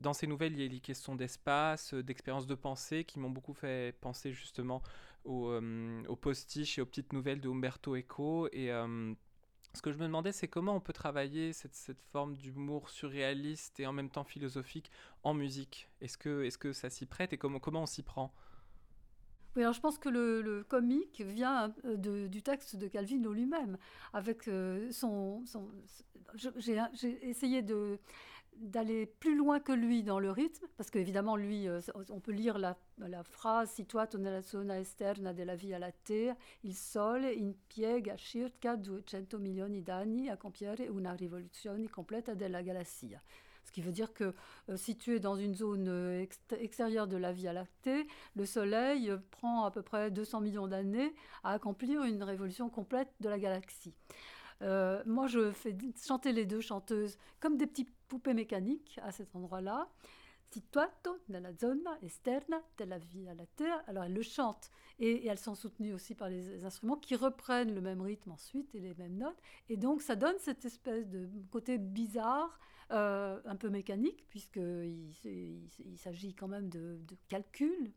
dans 0.00 0.12
ces 0.12 0.26
nouvelles, 0.26 0.52
il 0.52 0.60
y 0.60 0.64
a 0.64 0.68
des 0.68 0.80
questions 0.80 1.16
d'espace, 1.16 1.94
euh, 1.94 2.02
d'expérience 2.02 2.46
de 2.46 2.54
pensée 2.54 3.04
qui 3.04 3.18
m'ont 3.18 3.30
beaucoup 3.30 3.54
fait 3.54 3.94
penser 4.00 4.32
justement 4.32 4.82
aux, 5.26 5.50
euh, 5.50 6.02
postiches 6.20 6.78
et 6.78 6.82
aux 6.82 6.86
petites 6.86 7.12
nouvelles 7.12 7.40
de 7.40 7.48
Umberto 7.48 7.96
Eco. 7.96 8.48
Et 8.52 8.72
euh, 8.72 9.12
ce 9.74 9.82
que 9.82 9.92
je 9.92 9.98
me 9.98 10.04
demandais, 10.04 10.32
c'est 10.32 10.48
comment 10.48 10.74
on 10.74 10.80
peut 10.80 10.92
travailler 10.92 11.52
cette, 11.52 11.74
cette 11.74 12.02
forme 12.12 12.34
d'humour 12.36 12.88
surréaliste 12.88 13.78
et 13.80 13.86
en 13.86 13.92
même 13.92 14.10
temps 14.10 14.24
philosophique 14.24 14.90
en 15.22 15.34
musique. 15.34 15.88
Est-ce 16.00 16.16
que, 16.16 16.44
est 16.44 16.56
que 16.56 16.72
ça 16.72 16.90
s'y 16.90 17.06
prête 17.06 17.32
et 17.32 17.38
comment, 17.38 17.58
comment 17.58 17.82
on 17.82 17.86
s'y 17.86 18.02
prend? 18.02 18.32
Oui, 19.54 19.62
alors 19.62 19.72
je 19.72 19.80
pense 19.80 19.98
que 19.98 20.10
le, 20.10 20.64
comique 20.68 21.22
vient 21.22 21.74
du 21.96 22.42
texte 22.42 22.76
de 22.76 22.88
Calvino 22.88 23.32
lui-même, 23.32 23.78
avec 24.12 24.50
son... 24.90 25.44
son 25.46 25.70
j'ai 26.34 26.78
essayé 27.22 27.62
de 27.62 27.98
d'aller 28.56 29.06
plus 29.06 29.36
loin 29.36 29.60
que 29.60 29.72
lui 29.72 30.02
dans 30.02 30.18
le 30.18 30.30
rythme, 30.30 30.66
parce 30.76 30.90
qu'évidemment, 30.90 31.36
lui, 31.36 31.68
euh, 31.68 31.80
on 32.10 32.20
peut 32.20 32.32
lire 32.32 32.58
la, 32.58 32.76
la 32.98 33.22
phrase 33.22 33.70
Situato 33.70 34.18
nella 34.18 34.42
zona 34.42 34.78
esterna 34.78 35.32
della 35.32 35.54
Via 35.54 35.78
Lattea, 35.78 36.36
il 36.62 36.74
sole 36.74 37.32
impiega 37.32 38.16
circa 38.16 38.76
200 38.76 39.38
milioni 39.38 39.82
d'anni 39.82 40.28
a 40.28 40.36
compiere 40.36 40.88
una 40.88 41.14
rivoluzione 41.14 41.88
completa 41.88 42.34
della 42.34 42.62
galassia. 42.62 43.22
Ce 43.64 43.72
qui 43.72 43.82
veut 43.82 43.92
dire 43.92 44.12
que 44.12 44.32
euh, 44.68 44.76
situé 44.76 45.18
dans 45.18 45.34
une 45.34 45.54
zone 45.54 45.88
euh, 45.88 46.24
extérieure 46.60 47.08
de 47.08 47.16
la 47.16 47.32
Via 47.32 47.52
Lactée, 47.52 48.06
le 48.36 48.46
Soleil 48.46 49.12
prend 49.32 49.64
à 49.64 49.72
peu 49.72 49.82
près 49.82 50.10
200 50.10 50.40
millions 50.40 50.68
d'années 50.68 51.12
à 51.42 51.52
accomplir 51.52 52.04
une 52.04 52.22
révolution 52.22 52.70
complète 52.70 53.12
de 53.20 53.28
la 53.28 53.38
galaxie. 53.38 53.94
Euh, 54.62 55.02
moi, 55.04 55.26
je 55.26 55.50
fais 55.52 55.76
chanter 56.02 56.32
les 56.32 56.46
deux 56.46 56.60
chanteuses 56.60 57.18
comme 57.40 57.56
des 57.56 57.66
petites 57.66 57.92
poupées 58.08 58.34
mécaniques 58.34 58.98
à 59.02 59.12
cet 59.12 59.34
endroit-là. 59.34 59.88
Situato 60.48 61.18
nella 61.28 61.52
zona 61.52 61.98
esterna 62.02 62.62
della 62.76 62.98
via 62.98 63.34
lattea. 63.34 63.82
Alors 63.88 64.04
elles 64.04 64.14
le 64.14 64.22
chantent 64.22 64.70
et, 64.98 65.26
elles 65.26 65.38
sont 65.38 65.54
soutenues 65.54 65.92
aussi 65.92 66.14
par 66.14 66.28
les, 66.28 66.64
instruments 66.64 66.96
qui 66.96 67.16
reprennent 67.16 67.74
le 67.74 67.80
même 67.80 68.00
rythme 68.00 68.30
ensuite 68.30 68.74
et 68.74 68.80
les 68.80 68.94
mêmes 68.94 69.16
notes. 69.16 69.40
Et 69.68 69.76
donc 69.76 70.02
ça 70.02 70.16
donne 70.16 70.38
cette 70.38 70.64
espèce 70.64 71.08
de 71.08 71.28
côté 71.50 71.78
bizarre, 71.78 72.58
euh, 72.92 73.40
un 73.44 73.56
peu 73.56 73.68
mécanique, 73.68 74.24
puisqu'il 74.28 75.10
il, 75.24 75.98
s'agit 75.98 76.34
quand 76.34 76.48
même 76.48 76.68
de, 76.68 76.98
calcul. 77.28 77.92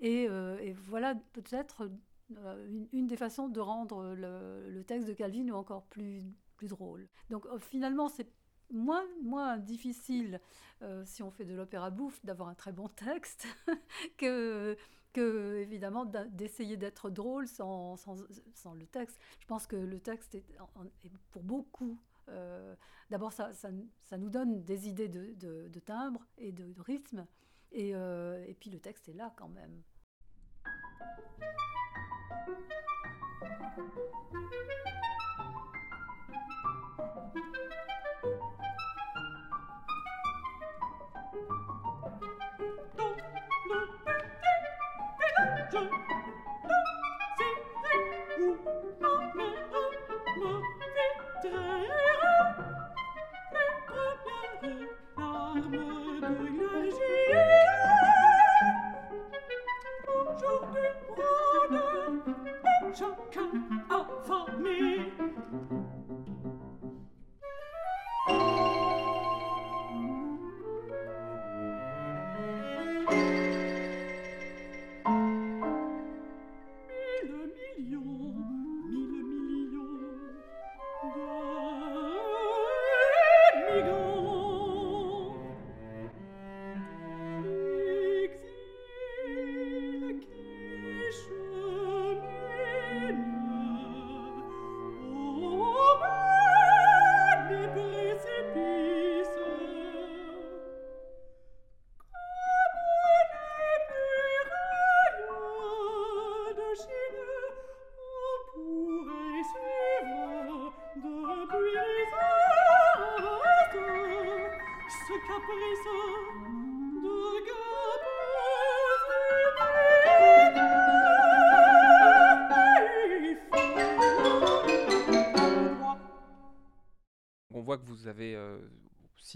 Et, 0.00 0.28
euh, 0.28 0.74
voilà 0.86 1.14
peut-être 1.32 1.90
euh, 2.36 2.86
une, 2.92 3.06
des 3.06 3.16
façons 3.16 3.48
de 3.48 3.60
rendre 3.60 4.14
le, 4.14 4.82
texte 4.84 5.08
de 5.08 5.14
Calvin 5.14 5.48
encore 5.50 5.86
plus, 5.86 6.22
plus 6.56 6.68
drôle. 6.68 7.08
Donc 7.30 7.46
finalement, 7.58 8.08
c'est 8.08 8.28
moins, 8.74 9.58
difficile, 9.58 10.40
euh, 10.82 11.04
si 11.06 11.22
on 11.22 11.30
fait 11.30 11.44
de 11.44 11.54
l'opéra 11.54 11.90
bouffe, 11.90 12.24
d'avoir 12.24 12.48
un 12.48 12.54
très 12.54 12.72
bon 12.72 12.88
texte 12.88 13.46
que, 14.18 14.76
évidemment 15.16 16.04
d'essayer 16.04 16.76
d'être 16.76 17.08
drôle 17.08 17.46
sans, 17.46 17.96
sans, 17.96 18.16
sans, 18.54 18.74
le 18.74 18.86
texte. 18.86 19.18
Je 19.40 19.46
pense 19.46 19.66
que 19.66 19.76
le 19.76 20.00
texte 20.00 20.34
est, 20.34 20.44
pour 21.30 21.42
beaucoup 21.42 21.98
D'abord, 23.10 23.32
ça, 23.32 23.52
ça, 23.52 23.70
nous 24.18 24.30
donne 24.30 24.64
des 24.64 24.88
idées 24.88 25.08
de, 25.08 25.34
de, 25.68 25.80
timbre 25.80 26.26
et 26.38 26.52
de, 26.52 26.74
rythme, 26.80 27.26
et, 27.70 27.90
et 27.90 28.56
puis 28.58 28.70
le 28.70 28.80
texte 28.80 29.08
est 29.08 29.12
là 29.12 29.32
quand 29.36 29.48
même. 29.48 29.82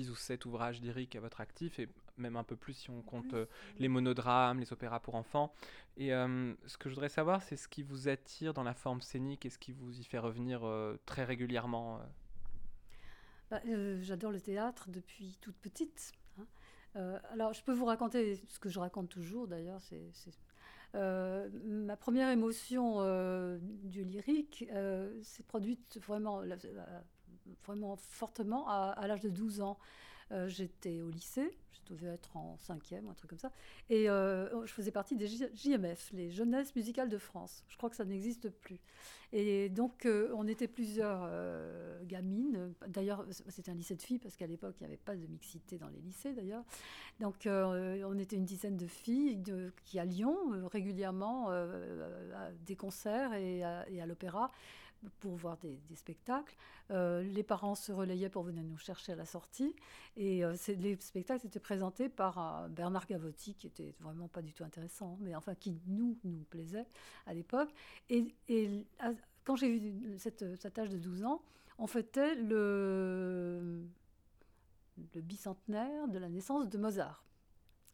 Ou 0.07 0.15
sept 0.15 0.45
ouvrages 0.47 0.81
lyriques 0.81 1.17
à 1.17 1.21
votre 1.21 1.41
actif, 1.41 1.79
et 1.79 1.89
même 2.17 2.37
un 2.37 2.45
peu 2.45 2.57
plus 2.57 2.75
si 2.75 2.91
on 2.91 3.03
compte 3.03 3.35
euh, 3.35 3.47
les 3.79 3.89
monodrames, 3.89 4.61
les 4.61 4.73
opéras 4.73 5.01
pour 5.01 5.15
enfants. 5.15 5.53
Et 5.97 6.15
euh, 6.15 6.55
ce 6.67 6.77
que 6.77 6.89
je 6.89 6.95
voudrais 6.95 7.09
savoir, 7.09 7.43
c'est 7.43 7.57
ce 7.57 7.69
qui 7.69 7.83
vous 7.83 8.09
attire 8.09 8.55
dans 8.55 8.63
la 8.63 8.75
forme 8.75 9.01
scénique 9.01 9.47
et 9.47 9.51
ce 9.51 9.59
qui 9.59 9.73
vous 9.73 9.99
y 9.99 10.05
fait 10.05 10.19
revenir 10.19 10.65
euh, 10.65 10.97
très 11.07 11.25
régulièrement 11.25 12.01
bah, 13.51 13.61
J'adore 14.01 14.33
le 14.33 14.41
théâtre 14.41 14.89
depuis 14.89 15.39
toute 15.41 15.57
petite. 15.57 16.13
Hein. 16.39 17.21
alors, 17.33 17.53
je 17.53 17.63
peux 17.63 17.73
vous 17.73 17.85
raconter 17.85 18.43
ce 18.49 18.59
que 18.59 18.69
je 18.69 18.79
raconte 18.79 19.09
toujours 19.09 19.49
d'ailleurs. 19.49 19.81
C'est, 19.81 20.13
ma 20.95 21.97
première 21.97 22.31
émotion 22.31 23.03
du 23.59 24.05
lyrique 24.05 24.65
s'est 25.23 25.43
produite 25.45 25.99
vraiment 26.01 26.43
vraiment 27.65 27.97
fortement 27.97 28.69
à, 28.69 29.07
l'âge 29.07 29.21
de 29.21 29.31
12 29.31 29.61
ans. 29.61 29.79
J'étais 30.47 31.01
au 31.01 31.11
lycée, 31.11 31.57
je 31.73 31.95
devais 31.95 32.09
être 32.09 32.37
en 32.37 32.57
cinquième 32.59 33.09
un 33.09 33.15
truc 33.15 33.31
comme 33.31 33.39
ça, 33.39 33.53
et 33.89 34.07
je 34.07 34.73
faisais 34.73 34.91
partie 34.91 35.17
des 35.17 35.27
JMF, 35.27 36.11
les 36.13 36.31
Jeunesses 36.31 36.75
Musicales 36.77 37.09
de 37.09 37.19
France. 37.19 37.65
Je 37.69 37.77
crois 37.77 37.89
que 37.91 37.97
ça 37.97 38.05
n'existe 38.05 38.51
plus. 38.51 38.81
Et 39.33 39.69
donc, 39.69 40.09
on 40.35 40.47
était 40.47 40.69
plusieurs 40.69 41.31
gamines. 42.05 42.73
D'ailleurs, 42.87 43.27
c'était 43.49 43.71
un 43.71 43.75
lycée 43.75 43.95
de 43.95 44.03
filles, 44.03 44.19
parce 44.19 44.37
qu'à 44.37 44.47
l'époque, 44.47 44.77
il 44.81 44.85
n'y 44.85 44.87
avait 44.87 44.97
pas 44.97 45.17
de 45.17 45.27
mixité 45.27 45.79
dans 45.79 45.89
les 45.89 46.01
lycées, 46.01 46.33
d'ailleurs. 46.33 46.65
Donc, 47.21 47.47
on 47.47 48.19
était 48.19 48.37
une 48.37 48.45
dizaine 48.45 48.77
de 48.77 48.87
filles 48.87 49.43
qui 49.85 49.99
allions 49.99 50.69
régulièrement 50.69 51.51
à 51.51 52.53
des 52.67 52.77
concerts 52.77 53.35
et 53.35 53.63
à 53.63 54.07
l'opéra 54.07 54.51
pour 55.21 55.37
voir 55.37 55.57
des, 55.59 55.79
spectacles. 55.95 56.55
Euh, 56.91 57.23
les 57.23 57.43
parents 57.43 57.75
se 57.75 57.93
relayaient 57.93 58.29
pour 58.29 58.43
venir 58.43 58.63
nous 58.63 58.77
chercher 58.77 59.13
à 59.13 59.17
la 59.17 59.27
sortie. 59.27 59.75
Et 60.17 60.45
euh, 60.45 60.57
les 60.69 60.97
spectacles 61.01 61.47
étaient 61.47 61.61
présentés 61.61 62.09
par 62.09 62.39
euh, 62.39 62.69
Bernard 62.69 63.07
Gavotti, 63.07 63.55
qui 63.55 63.67
était 63.67 63.95
vraiment 64.01 64.29
pas 64.29 64.43
du 64.43 64.53
tout 64.53 64.65
intéressant, 64.65 65.17
mais 65.21 65.35
enfin 65.35 65.55
qui 65.55 65.79
nous, 65.87 66.17
nous 66.25 66.45
plaisait 66.51 66.87
à 67.27 67.35
l'époque. 67.35 67.71
Et, 68.11 68.35
quand 69.45 69.57
j'ai 69.57 69.77
eu 69.77 70.19
cette, 70.19 70.61
cet 70.61 70.79
âge 70.79 70.91
de 70.91 70.99
12 70.99 71.25
ans, 71.25 71.41
on 71.79 71.87
fêtait 71.87 72.35
le, 72.35 73.83
le 75.15 75.21
bicentenaire 75.23 76.07
de 76.09 76.19
la 76.19 76.29
naissance 76.29 76.69
de 76.69 76.77
Mozart. 76.77 77.25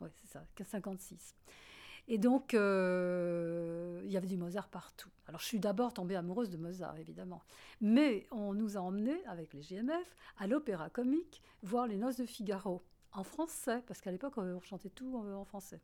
Oui, 0.00 0.08
c'est 0.16 0.32
ça, 0.32 0.44
56. 0.64 1.36
Et 2.06 2.18
donc, 2.18 2.52
euh, 2.54 4.02
il 4.04 4.10
y 4.10 4.16
avait 4.16 4.26
du 4.26 4.36
Mozart 4.36 4.68
partout. 4.68 5.08
Alors, 5.26 5.40
je 5.40 5.46
suis 5.46 5.58
d'abord 5.58 5.94
tombée 5.94 6.16
amoureuse 6.16 6.50
de 6.50 6.56
Mozart, 6.56 6.98
évidemment. 6.98 7.42
Mais 7.80 8.26
on 8.30 8.52
nous 8.52 8.76
a 8.76 8.80
emmenés, 8.80 9.24
avec 9.26 9.54
les 9.54 9.62
GMF, 9.62 10.14
à 10.38 10.46
l'Opéra 10.46 10.90
Comique, 10.90 11.42
voir 11.62 11.86
les 11.86 11.96
Noces 11.96 12.16
de 12.16 12.26
Figaro, 12.26 12.82
en 13.12 13.24
français, 13.24 13.82
parce 13.86 14.00
qu'à 14.00 14.10
l'époque, 14.10 14.34
on 14.36 14.60
chantait 14.60 14.90
tout 14.90 15.16
en 15.16 15.44
français. 15.44 15.80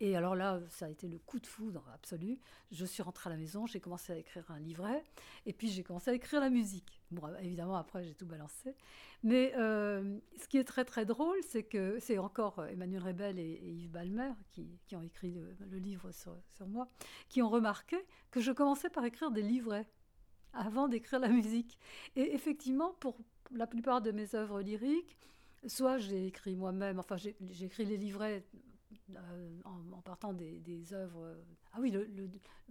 Et 0.00 0.16
alors 0.16 0.36
là, 0.36 0.60
ça 0.70 0.86
a 0.86 0.88
été 0.88 1.08
le 1.08 1.18
coup 1.18 1.40
de 1.40 1.46
foudre 1.46 1.84
absolu. 1.92 2.38
Je 2.70 2.84
suis 2.84 3.02
rentrée 3.02 3.30
à 3.30 3.32
la 3.32 3.38
maison, 3.38 3.66
j'ai 3.66 3.80
commencé 3.80 4.12
à 4.12 4.16
écrire 4.16 4.48
un 4.50 4.60
livret, 4.60 5.02
et 5.44 5.52
puis 5.52 5.68
j'ai 5.68 5.82
commencé 5.82 6.10
à 6.10 6.14
écrire 6.14 6.40
la 6.40 6.50
musique. 6.50 7.00
Bon, 7.10 7.22
évidemment, 7.40 7.76
après, 7.76 8.04
j'ai 8.04 8.14
tout 8.14 8.26
balancé. 8.26 8.74
Mais 9.24 9.52
euh, 9.56 10.18
ce 10.40 10.46
qui 10.46 10.58
est 10.58 10.64
très, 10.64 10.84
très 10.84 11.04
drôle, 11.04 11.36
c'est 11.48 11.64
que 11.64 11.98
c'est 11.98 12.18
encore 12.18 12.64
Emmanuel 12.66 13.02
Rebel 13.02 13.38
et, 13.38 13.60
Yves 13.60 13.90
Balmer 13.90 14.30
qui, 14.52 14.78
ont 14.94 15.02
écrit 15.02 15.32
le, 15.32 15.78
livre 15.78 16.12
sur, 16.12 16.36
sur, 16.52 16.68
moi, 16.68 16.88
qui 17.28 17.42
ont 17.42 17.48
remarqué 17.48 17.96
que 18.30 18.40
je 18.40 18.52
commençais 18.52 18.90
par 18.90 19.04
écrire 19.04 19.32
des 19.32 19.42
livrets 19.42 19.88
avant 20.52 20.86
d'écrire 20.86 21.18
la 21.18 21.28
musique. 21.28 21.78
Et 22.14 22.34
effectivement, 22.34 22.92
pour 23.00 23.18
la 23.50 23.66
plupart 23.66 24.00
de 24.00 24.12
mes 24.12 24.34
œuvres 24.34 24.60
lyriques, 24.60 25.16
soit 25.66 25.98
j'ai 25.98 26.26
écrit 26.26 26.54
moi-même, 26.54 26.98
enfin 27.00 27.16
j'ai 27.16 27.64
écrit 27.64 27.84
les 27.84 27.96
livrets 27.96 28.44
euh, 29.16 29.60
en, 29.64 30.00
partant 30.02 30.32
des, 30.32 30.92
œuvres. 30.92 31.22
Euh, 31.22 31.34
ah 31.72 31.78
oui, 31.80 31.90
le, 31.90 32.06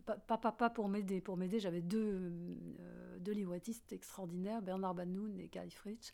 pas, 0.06 0.38
pas, 0.38 0.70
pour 0.70 0.88
m'aider. 0.88 1.22
J'avais 1.60 1.82
deux, 1.82 2.32
euh, 2.79 3.60
extraordinaires, 3.91 4.62
Bernard 4.62 4.96
Banoun 4.96 5.39
et 5.39 5.48
Guy 5.48 5.70
Fritsch, 5.72 6.13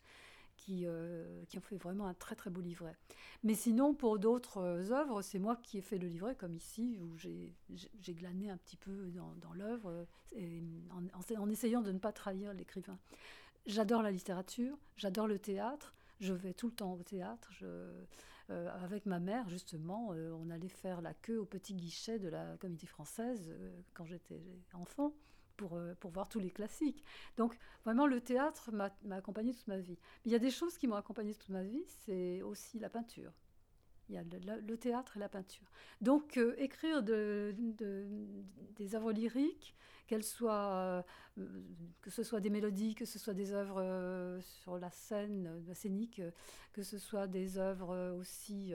qui, 0.56 0.86
qui 1.48 1.58
ont 1.58 1.62
fait 1.62 1.76
vraiment 1.76 2.06
un 2.06 2.14
très 2.14 2.34
très 2.34 2.50
beau 2.50 2.60
livret. 2.60 2.96
Mais 3.42 3.54
sinon, 3.54 3.94
pour 3.94 4.18
d'autres 4.18 4.92
œuvres, 4.92 5.22
c'est 5.22 5.38
moi 5.38 5.56
qui 5.56 5.78
ai 5.78 5.80
fait 5.80 5.98
le 5.98 6.08
livret, 6.08 6.34
comme 6.34 6.56
ici, 6.56 6.98
où 7.00 7.16
j'ai 7.16 8.14
glané 8.14 8.50
un 8.50 8.56
petit 8.56 8.76
peu 8.76 9.10
dans, 9.10 9.52
l'œuvre, 9.52 10.06
en, 11.36 11.50
essayant 11.50 11.82
de 11.82 11.92
ne 11.92 11.98
pas 11.98 12.12
trahir 12.12 12.52
l'écrivain. 12.54 12.98
J'adore 13.66 14.02
la 14.02 14.10
littérature, 14.10 14.76
j'adore 14.96 15.26
le 15.26 15.38
théâtre, 15.38 15.94
je 16.20 16.34
vais 16.34 16.54
tout 16.54 16.66
le 16.66 16.74
temps 16.74 16.94
au 16.94 17.02
théâtre. 17.02 17.52
Euh, 18.50 18.68
avec 18.82 19.06
ma 19.06 19.20
mère, 19.20 19.48
justement, 19.48 20.12
euh, 20.12 20.32
on 20.32 20.50
allait 20.50 20.68
faire 20.68 21.00
la 21.00 21.14
queue 21.14 21.38
au 21.38 21.46
petit 21.46 21.74
guichet 21.74 22.18
de 22.18 22.28
la 22.28 22.56
Comédie 22.58 22.86
Française 22.86 23.48
euh, 23.48 23.80
quand 23.94 24.04
j'étais 24.04 24.42
enfant. 24.72 25.14
Pour, 25.56 25.78
pour, 26.00 26.10
voir 26.10 26.28
tous 26.28 26.40
les 26.40 26.50
classiques. 26.50 27.04
Donc 27.36 27.56
vraiment, 27.84 28.08
le 28.08 28.20
théâtre 28.20 28.72
m'a 28.72 28.90
accompagné 29.12 29.54
toute 29.54 29.68
ma 29.68 29.78
vie. 29.78 29.96
Mais 30.24 30.30
il 30.30 30.32
y 30.32 30.34
a 30.34 30.40
des 30.40 30.50
choses 30.50 30.76
qui 30.76 30.88
m'ont 30.88 30.96
accompagné 30.96 31.32
toute 31.32 31.50
ma 31.50 31.62
vie, 31.62 31.84
c'est 31.86 32.42
aussi 32.42 32.80
la 32.80 32.90
peinture. 32.90 33.30
Il 34.08 34.14
y 34.14 34.18
a 34.18 34.22
le, 34.22 34.76
théâtre 34.76 35.16
et 35.16 35.20
la 35.20 35.28
peinture. 35.28 35.70
Donc 36.00 36.38
écrire 36.58 37.02
de, 37.02 37.54
des 38.76 38.94
œuvres 38.94 39.12
lyriques, 39.12 39.74
qu'elles 40.06 40.24
soient, 40.24 41.04
que 42.02 42.10
ce 42.10 42.22
soit 42.22 42.40
des 42.40 42.50
mélodies, 42.50 42.94
que 42.94 43.04
ce 43.04 43.18
soit 43.18 43.34
des 43.34 43.52
œuvres 43.52 44.38
sur 44.40 44.78
la 44.78 44.90
scène, 44.90 45.62
la 45.66 45.74
scénique, 45.74 46.20
que 46.72 46.82
ce 46.82 46.98
soit 46.98 47.26
des 47.26 47.58
œuvres 47.58 48.14
aussi, 48.18 48.74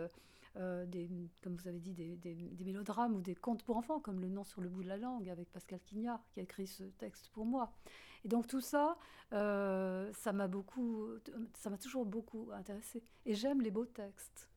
comme 0.55 1.55
vous 1.55 1.67
avez 1.67 1.79
dit, 1.79 1.93
des, 1.93 2.63
mélodrames 2.63 3.15
ou 3.15 3.21
des 3.21 3.35
contes 3.35 3.63
pour 3.63 3.77
enfants, 3.77 3.99
comme 3.99 4.19
Le 4.19 4.29
nom 4.29 4.43
sur 4.43 4.61
le 4.61 4.69
bout 4.69 4.83
de 4.83 4.89
la 4.89 4.97
langue, 4.97 5.29
avec 5.29 5.51
Pascal 5.51 5.79
Quignard, 5.81 6.23
qui 6.31 6.39
a 6.39 6.43
écrit 6.43 6.67
ce 6.67 6.83
texte 6.83 7.29
pour 7.29 7.45
moi. 7.45 7.73
Et 8.25 8.27
donc 8.27 8.47
tout 8.47 8.61
ça, 8.61 8.97
ça 9.31 10.33
m'a 10.33 10.47
beaucoup, 10.47 11.07
ça 11.53 11.69
m'a 11.69 11.77
toujours 11.77 12.05
beaucoup 12.05 12.49
intéressé. 12.53 13.03
Et 13.25 13.35
j'aime 13.35 13.61
les 13.61 13.71
beaux 13.71 13.85
textes. 13.85 14.49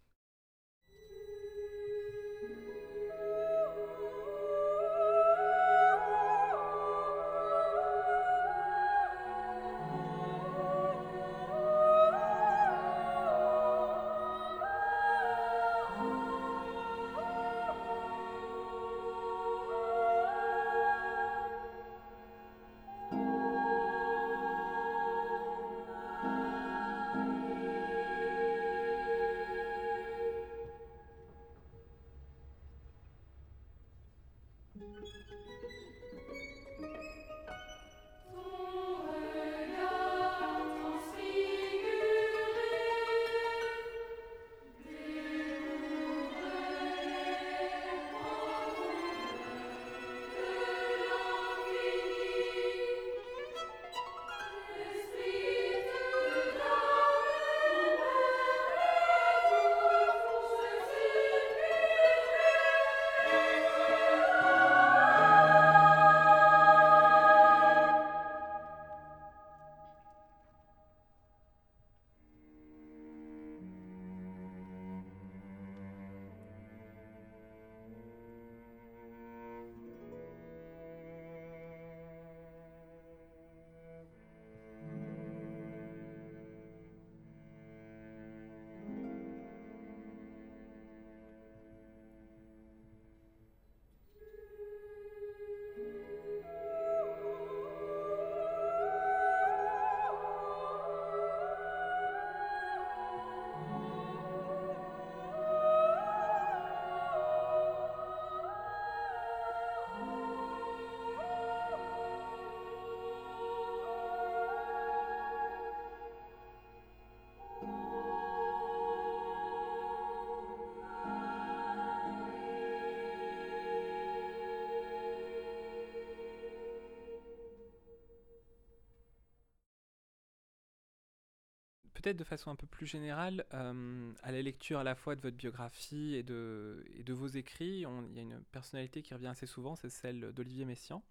Peut-être 132.02 132.16
de 132.16 132.24
façon 132.24 132.50
un 132.50 132.56
peu 132.56 132.66
plus 132.66 132.86
générale, 132.86 133.46
euh, 133.54 134.12
à 134.22 134.32
la 134.32 134.42
lecture 134.42 134.78
à 134.78 134.84
la 134.84 134.94
fois 134.94 135.14
de 135.14 135.20
votre 135.20 135.36
biographie 135.36 136.16
et 136.16 136.22
de, 136.22 136.84
vos 137.08 137.28
écrits, 137.28 137.78
il 137.78 138.16
y 138.16 138.18
a 138.18 138.22
une 138.22 138.42
personnalité 138.50 139.02
qui 139.02 139.14
revient 139.14 139.28
assez 139.28 139.46
souvent, 139.46 139.76
c'est 139.76 139.88
celle 139.88 140.32
d'Olivier 140.32 140.64
Messiaen. 140.64 141.02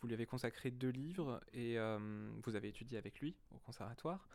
Vous 0.00 0.06
lui 0.06 0.14
avez 0.14 0.26
consacré 0.26 0.70
deux 0.70 0.88
livres 0.88 1.42
et 1.52 1.78
euh, 1.78 1.98
vous 2.42 2.56
avez 2.56 2.68
étudié 2.68 2.96
avec 2.96 3.20
lui 3.20 3.34
au 3.54 3.58
conservatoire. 3.58 4.28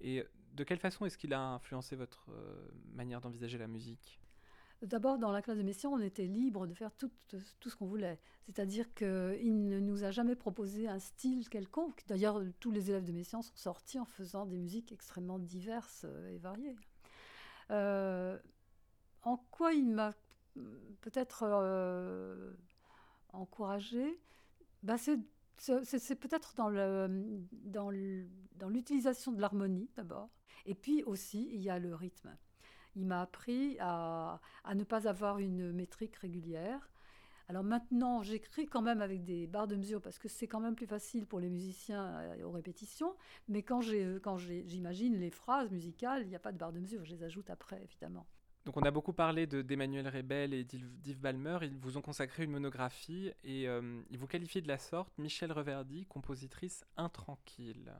Et 0.00 0.24
de 0.54 0.64
quelle 0.64 0.78
façon 0.78 1.04
est-ce 1.04 1.18
qu'il 1.18 1.34
a 1.34 1.40
influencé 1.40 1.94
votre 1.94 2.30
euh, 2.30 2.68
manière 2.94 3.20
d'envisager 3.20 3.58
la 3.58 3.66
musique? 3.66 4.18
D'abord, 4.82 5.18
dans 5.18 5.30
la 5.30 5.42
classe 5.42 5.58
de 5.58 5.62
Messiaen, 5.62 5.90
on 5.90 6.00
était 6.00 6.26
libre 6.26 6.66
de 6.66 6.72
faire 6.72 6.90
tout, 6.92 7.10
ce 7.28 7.76
qu'on 7.76 7.86
voulait. 7.86 8.18
C'est-à-dire 8.46 8.92
qu'il 8.94 9.68
ne 9.68 9.78
nous 9.78 10.04
a 10.04 10.10
jamais 10.10 10.34
proposé 10.34 10.88
un 10.88 10.98
style 10.98 11.48
quelconque. 11.50 12.02
D'ailleurs, 12.08 12.42
tous 12.60 12.70
les 12.70 12.90
élèves 12.90 13.04
de 13.04 13.12
Messiaen 13.12 13.42
sont 13.42 13.56
sortis 13.56 13.98
en 13.98 14.06
faisant 14.06 14.46
des 14.46 14.56
musiques 14.56 14.90
extrêmement 14.90 15.38
diverses 15.38 16.06
et 16.30 16.38
variées. 16.38 16.76
Euh, 17.70 18.38
en 19.22 19.36
quoi 19.50 19.74
il 19.74 19.90
m'a 19.90 20.14
peut-être 21.02 21.44
euh, 21.44 22.52
encouragé? 23.34 24.18
Bah 24.82 24.96
C'est 24.96 26.16
peut-être 26.16 26.54
dans 26.54 27.90
l'utilisation 28.70 29.32
de 29.32 29.42
l'harmonie 29.42 29.90
d'abord. 29.94 30.30
Et 30.64 30.74
puis 30.74 31.02
aussi, 31.04 31.50
il 31.52 31.60
y 31.60 31.68
a 31.68 31.78
le 31.78 31.94
rythme 31.94 32.34
il 32.96 33.06
m'a 33.06 33.22
appris 33.22 33.76
à, 33.80 34.40
ne 34.74 34.84
pas 34.84 35.08
avoir 35.08 35.38
une 35.38 35.72
métrique 35.72 36.16
régulière. 36.16 36.90
Alors 37.48 37.64
maintenant, 37.64 38.22
j'écris 38.22 38.66
quand 38.66 38.82
même 38.82 39.02
avec 39.02 39.24
des 39.24 39.48
barres 39.48 39.66
de 39.66 39.74
mesure 39.74 40.00
parce 40.00 40.20
que 40.20 40.28
c'est 40.28 40.46
quand 40.46 40.60
même 40.60 40.76
plus 40.76 40.86
facile 40.86 41.26
pour 41.26 41.40
les 41.40 41.50
musiciens 41.50 42.04
euh, 42.04 42.44
aux 42.44 42.52
répétitions. 42.52 43.16
Mais 43.48 43.64
quand 43.64 43.80
j'imagine 43.80 45.18
les 45.18 45.30
phrases 45.30 45.70
musicales, 45.72 46.22
il 46.22 46.28
n'y 46.28 46.36
a 46.36 46.40
pas 46.40 46.52
de 46.52 46.58
barres 46.58 46.72
de 46.72 46.78
mesure. 46.78 47.04
Je 47.04 47.10
les 47.10 47.24
ajoute 47.24 47.50
après, 47.50 47.82
évidemment. 47.82 48.26
Donc 48.66 48.76
on 48.76 48.82
a 48.82 48.90
beaucoup 48.90 49.14
parlé 49.14 49.46
d'Emmanuel 49.46 50.06
Rebel 50.06 50.52
et 50.52 50.64
d'Yves 50.64 51.18
Balmer. 51.18 51.58
Ils 51.62 51.78
vous 51.78 51.96
ont 51.96 52.02
consacré 52.02 52.44
une 52.44 52.50
monographie 52.50 53.32
et 53.42 53.66
euh, 53.66 54.02
ils 54.10 54.18
vous 54.18 54.26
qualifient 54.26 54.62
de 54.62 54.68
la 54.68 54.78
sorte 54.78 55.16
Michel 55.18 55.50
Reverdy, 55.50 56.04
compositrice 56.06 56.84
intranquille. 56.96 57.90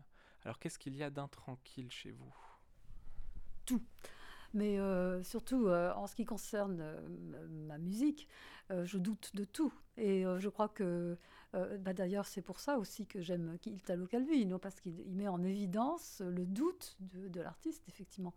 Alors 0.44 0.58
qu'est-ce 0.58 0.78
qu'il 0.78 0.94
y 0.96 1.02
a 1.02 1.10
d'intranquille 1.10 1.90
chez 1.90 2.10
vous? 2.10 2.34
Tout 3.64 3.82
mais 4.54 4.78
euh, 4.78 5.22
surtout 5.22 5.66
euh, 5.66 5.92
en 5.94 6.06
ce 6.06 6.14
qui 6.14 6.24
concerne 6.24 6.80
euh, 6.80 7.00
ma 7.66 7.78
musique, 7.78 8.28
je 8.84 8.98
doute 8.98 9.34
de 9.34 9.42
tout. 9.42 9.72
Et 9.96 10.22
je 10.38 10.48
crois 10.48 10.68
que, 10.68 11.18
bah, 11.52 11.92
d'ailleurs, 11.92 12.28
c'est 12.28 12.40
pour 12.40 12.60
ça 12.60 12.78
aussi 12.78 13.04
que 13.04 13.20
j'aime 13.20 13.58
Italo 13.66 14.06
Calvino, 14.06 14.58
parce 14.58 14.78
qu'il 14.80 14.94
met 15.08 15.26
en 15.26 15.42
évidence 15.42 16.22
le 16.24 16.46
doute 16.46 16.96
de, 17.00 17.40
l'artiste, 17.40 17.82
effectivement. 17.88 18.32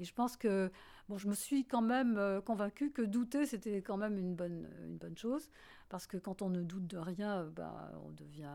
Et 0.00 0.04
je 0.04 0.12
pense 0.12 0.36
que, 0.36 0.72
bon, 1.08 1.18
je 1.18 1.28
me 1.28 1.36
suis 1.36 1.64
quand 1.64 1.82
même 1.82 2.42
convaincue 2.44 2.90
que 2.90 3.02
douter, 3.02 3.46
c'était 3.46 3.80
quand 3.80 3.96
même 3.96 4.18
une 4.18 4.34
bonne, 4.34 4.68
une 4.84 4.96
bonne 4.96 5.16
chose, 5.16 5.48
parce 5.88 6.08
que 6.08 6.16
quand 6.16 6.42
on 6.42 6.48
ne 6.50 6.64
doute 6.64 6.88
de 6.88 6.98
rien, 6.98 7.44
bah, 7.54 7.92
on, 8.04 8.10
devient, 8.10 8.50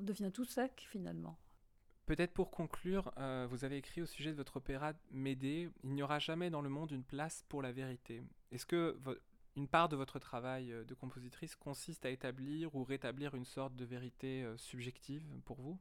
on 0.00 0.02
devient 0.02 0.32
tout 0.32 0.44
sec, 0.44 0.84
finalement. 0.90 1.38
Peut-être 2.06 2.32
pour 2.32 2.50
conclure, 2.50 3.12
euh, 3.18 3.46
vous 3.48 3.64
avez 3.64 3.76
écrit 3.76 4.02
au 4.02 4.06
sujet 4.06 4.32
de 4.32 4.36
votre 4.36 4.56
opéra 4.56 4.92
Médée, 5.12 5.70
Il 5.84 5.90
n'y 5.90 6.02
aura 6.02 6.18
jamais 6.18 6.50
dans 6.50 6.60
le 6.60 6.68
monde 6.68 6.90
une 6.90 7.04
place 7.04 7.44
pour 7.48 7.62
la 7.62 7.70
vérité. 7.70 8.22
Est-ce 8.50 8.66
que 8.66 8.98
une 9.54 9.68
part 9.68 9.88
de 9.88 9.96
votre 9.96 10.18
travail 10.18 10.72
euh, 10.72 10.84
de 10.84 10.94
compositrice 10.94 11.54
consiste 11.54 12.04
à 12.04 12.10
établir 12.10 12.74
ou 12.74 12.82
rétablir 12.82 13.34
une 13.34 13.44
sorte 13.44 13.76
de 13.76 13.84
vérité 13.84 14.42
euh, 14.42 14.56
subjective 14.56 15.22
pour 15.44 15.60
vous? 15.60 15.78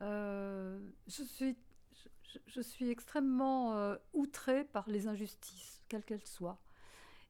Je, 0.00 1.22
suis, 1.22 1.56
je, 2.46 2.60
suis 2.60 2.90
extrêmement 2.90 3.96
outrée 4.12 4.64
par 4.64 4.88
les 4.88 5.06
injustices, 5.06 5.80
quelles 5.88 6.02
qu'elles 6.02 6.26
soient. 6.26 6.58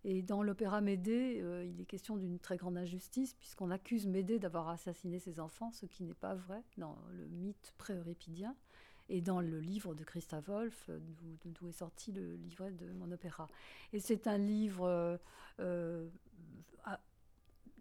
Et 0.05 0.23
dans 0.23 0.43
l'opéra 0.43 0.81
Médée, 0.81 1.41
euh, 1.43 1.65
il 1.65 1.81
est 1.81 1.85
question 1.85 2.17
d'une 2.17 2.39
très 2.39 2.57
grande 2.57 2.77
injustice, 2.77 3.35
puisqu'on 3.35 3.71
accuse 3.71 4.07
Médée 4.07 4.39
d'avoir 4.39 4.69
assassiné 4.69 5.19
ses 5.19 5.39
enfants, 5.39 5.71
ce 5.73 5.87
qui 5.87 6.03
n'est 6.03 6.15
pas 6.15 6.35
vrai 6.35 6.63
dans 6.77 6.99
le 7.13 7.27
mythe 7.29 7.73
pré-euripidien 7.79 8.57
et 9.09 9.21
dans 9.21 9.41
le 9.41 9.61
livre 9.61 9.95
de 9.95 10.03
Christa 10.05 10.41
Wolf, 10.41 10.87
euh, 10.89 10.99
d'où 11.45 11.69
est 11.69 11.73
sorti 11.73 12.13
le 12.13 12.35
livret 12.35 12.73
de 12.73 12.91
mon 12.93 13.13
opéra. 13.13 13.49
Et 13.93 14.01
c'est 14.01 14.27
un 14.27 14.39
livre 14.39 15.19
euh, 15.61 16.09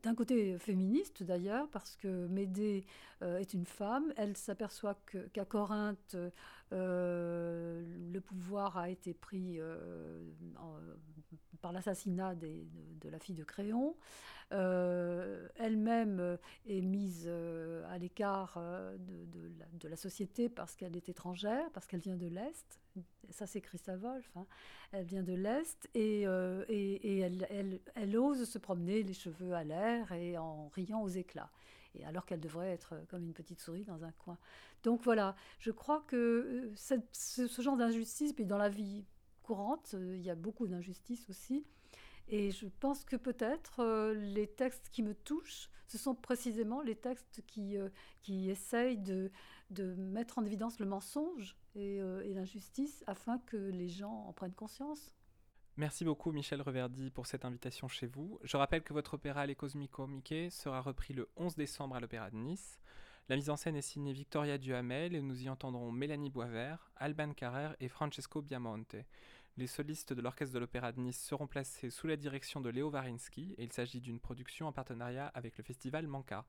d'un 0.03 0.15
côté 0.15 0.57
féministe 0.57 1.23
d'ailleurs, 1.23 1.67
parce 1.69 1.95
que 1.95 2.27
Médée 2.27 2.85
est 3.21 3.53
une 3.53 3.65
femme. 3.65 4.13
Elle 4.17 4.35
s'aperçoit 4.35 4.97
qu'à 5.33 5.45
Corinthe, 5.45 6.17
le 6.71 8.19
pouvoir 8.19 8.77
a 8.77 8.89
été 8.89 9.13
pris 9.13 9.59
en, 10.57 10.73
par 11.61 11.71
l'assassinat 11.71 12.35
de, 12.35 13.09
la 13.09 13.19
fille 13.19 13.35
de 13.35 13.43
Créon. 13.43 13.95
Euh, 14.51 15.47
elle-même 15.55 16.19
euh, 16.19 16.37
est 16.67 16.81
mise 16.81 17.23
euh, 17.25 17.89
à 17.89 17.97
l'écart 17.97 18.61
de, 18.99 19.87
la, 19.87 19.95
société 19.95 20.49
parce 20.49 20.75
qu'elle 20.75 20.97
est 20.97 21.07
étrangère, 21.07 21.69
parce 21.73 21.87
qu'elle 21.87 22.01
vient 22.01 22.17
de 22.17 22.27
l'Est. 22.27 22.79
Ça, 23.29 23.47
c'est 23.47 23.61
Christa 23.61 23.95
Wolf. 23.95 24.29
Hein. 24.35 24.45
Elle 24.91 25.05
vient 25.05 25.23
de 25.23 25.33
l'Est 25.33 25.89
et, 25.93 26.23
et, 26.23 27.19
elle, 27.19 27.79
elle, 27.95 28.17
ose 28.17 28.49
se 28.49 28.57
promener 28.57 29.03
les 29.03 29.13
cheveux 29.13 29.53
à 29.53 29.63
l'air 29.63 30.11
et 30.11 30.37
en 30.37 30.67
riant 30.69 31.01
aux 31.01 31.09
éclats. 31.09 31.49
Et 31.95 32.05
alors 32.05 32.25
qu'elle 32.25 32.41
devrait 32.41 32.71
être 32.71 32.95
comme 33.09 33.23
une 33.23 33.33
petite 33.33 33.61
souris 33.61 33.85
dans 33.85 34.03
un 34.03 34.11
coin. 34.11 34.37
Donc 34.83 35.01
voilà, 35.03 35.35
je 35.59 35.71
crois 35.71 36.03
que 36.07 36.71
ce, 36.75 36.95
ce 37.13 37.61
genre 37.61 37.77
d'injustice, 37.77 38.33
puis 38.33 38.45
dans 38.45 38.57
la 38.57 38.69
vie 38.69 39.05
courante. 39.41 39.91
Euh, 39.93 40.15
il 40.17 40.23
y 40.23 40.29
a 40.29 40.35
beaucoup 40.35 40.67
d'injustices 40.67 41.29
aussi. 41.29 41.65
Et 42.31 42.51
je 42.51 42.67
pense 42.79 43.03
que 43.03 43.15
peut-être 43.15 43.81
euh, 43.81 44.13
les 44.13 44.47
textes 44.47 44.89
qui 44.91 45.03
me 45.03 45.13
touchent, 45.13 45.69
ce 45.87 45.97
sont 45.97 46.15
précisément 46.15 46.81
les 46.81 46.95
textes 46.95 47.43
qui, 47.45 47.77
euh, 47.77 47.89
qui 48.21 48.49
essayent 48.49 48.97
de, 48.97 49.31
de, 49.69 49.93
mettre 49.95 50.39
en 50.39 50.45
évidence 50.45 50.79
le 50.79 50.85
mensonge 50.85 51.55
et, 51.75 51.97
et 51.97 52.33
l'injustice 52.33 53.03
afin 53.07 53.39
que 53.39 53.57
les 53.57 53.87
gens 53.87 54.25
en 54.27 54.33
prennent 54.33 54.53
conscience. 54.53 55.13
Merci 55.77 56.03
beaucoup 56.03 56.31
Michel 56.31 56.61
Reverdy 56.61 57.11
pour 57.11 57.25
cette 57.25 57.45
invitation 57.45 57.87
chez 57.87 58.05
vous. 58.05 58.39
Je 58.43 58.57
rappelle 58.57 58.83
que 58.83 58.93
votre 58.93 59.13
opéra 59.13 59.45
Les 59.45 59.55
Cosmico 59.55 60.05
Mickey 60.05 60.49
sera 60.49 60.81
repris 60.81 61.13
le 61.13 61.29
11 61.37 61.55
décembre 61.55 61.95
à 61.95 61.99
l'Opéra 61.99 62.29
de 62.29 62.35
Nice. 62.35 62.79
La 63.29 63.37
mise 63.37 63.49
en 63.49 63.55
scène 63.55 63.77
est 63.77 63.81
signée 63.81 64.11
Victoria 64.11 64.57
Duhamel 64.57 65.15
et 65.15 65.21
nous 65.21 65.41
y 65.41 65.49
entendrons 65.49 65.91
Mélanie 65.91 66.29
Boisvert, 66.29 66.91
Alban 66.97 67.33
Carrère 67.33 67.75
et 67.79 67.87
Francesco 67.87 68.41
Biamonte. 68.41 68.97
Les 69.57 69.67
solistes 69.67 70.13
de 70.13 70.21
l'Orchestre 70.21 70.53
de 70.53 70.59
l'Opéra 70.59 70.91
de 70.93 71.01
Nice 71.01 71.21
seront 71.21 71.47
placés 71.47 71.89
sous 71.89 72.07
la 72.07 72.15
direction 72.15 72.61
de 72.61 72.69
Léo 72.69 72.89
Varinsky 72.89 73.53
et 73.57 73.63
il 73.63 73.73
s'agit 73.73 73.99
d'une 73.99 74.19
production 74.19 74.67
en 74.67 74.71
partenariat 74.71 75.27
avec 75.27 75.57
le 75.57 75.63
festival 75.63 76.07
Manca. 76.07 76.45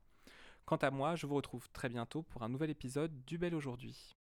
Quant 0.65 0.77
à 0.77 0.91
moi, 0.91 1.17
je 1.17 1.27
vous 1.27 1.35
retrouve 1.35 1.69
très 1.73 1.89
bientôt 1.89 2.23
pour 2.23 2.45
un 2.45 2.49
nouvel 2.49 2.71
épisode 2.71 3.25
du 3.25 3.39
Bel 3.39 3.55
Aujourd'hui. 3.55 4.17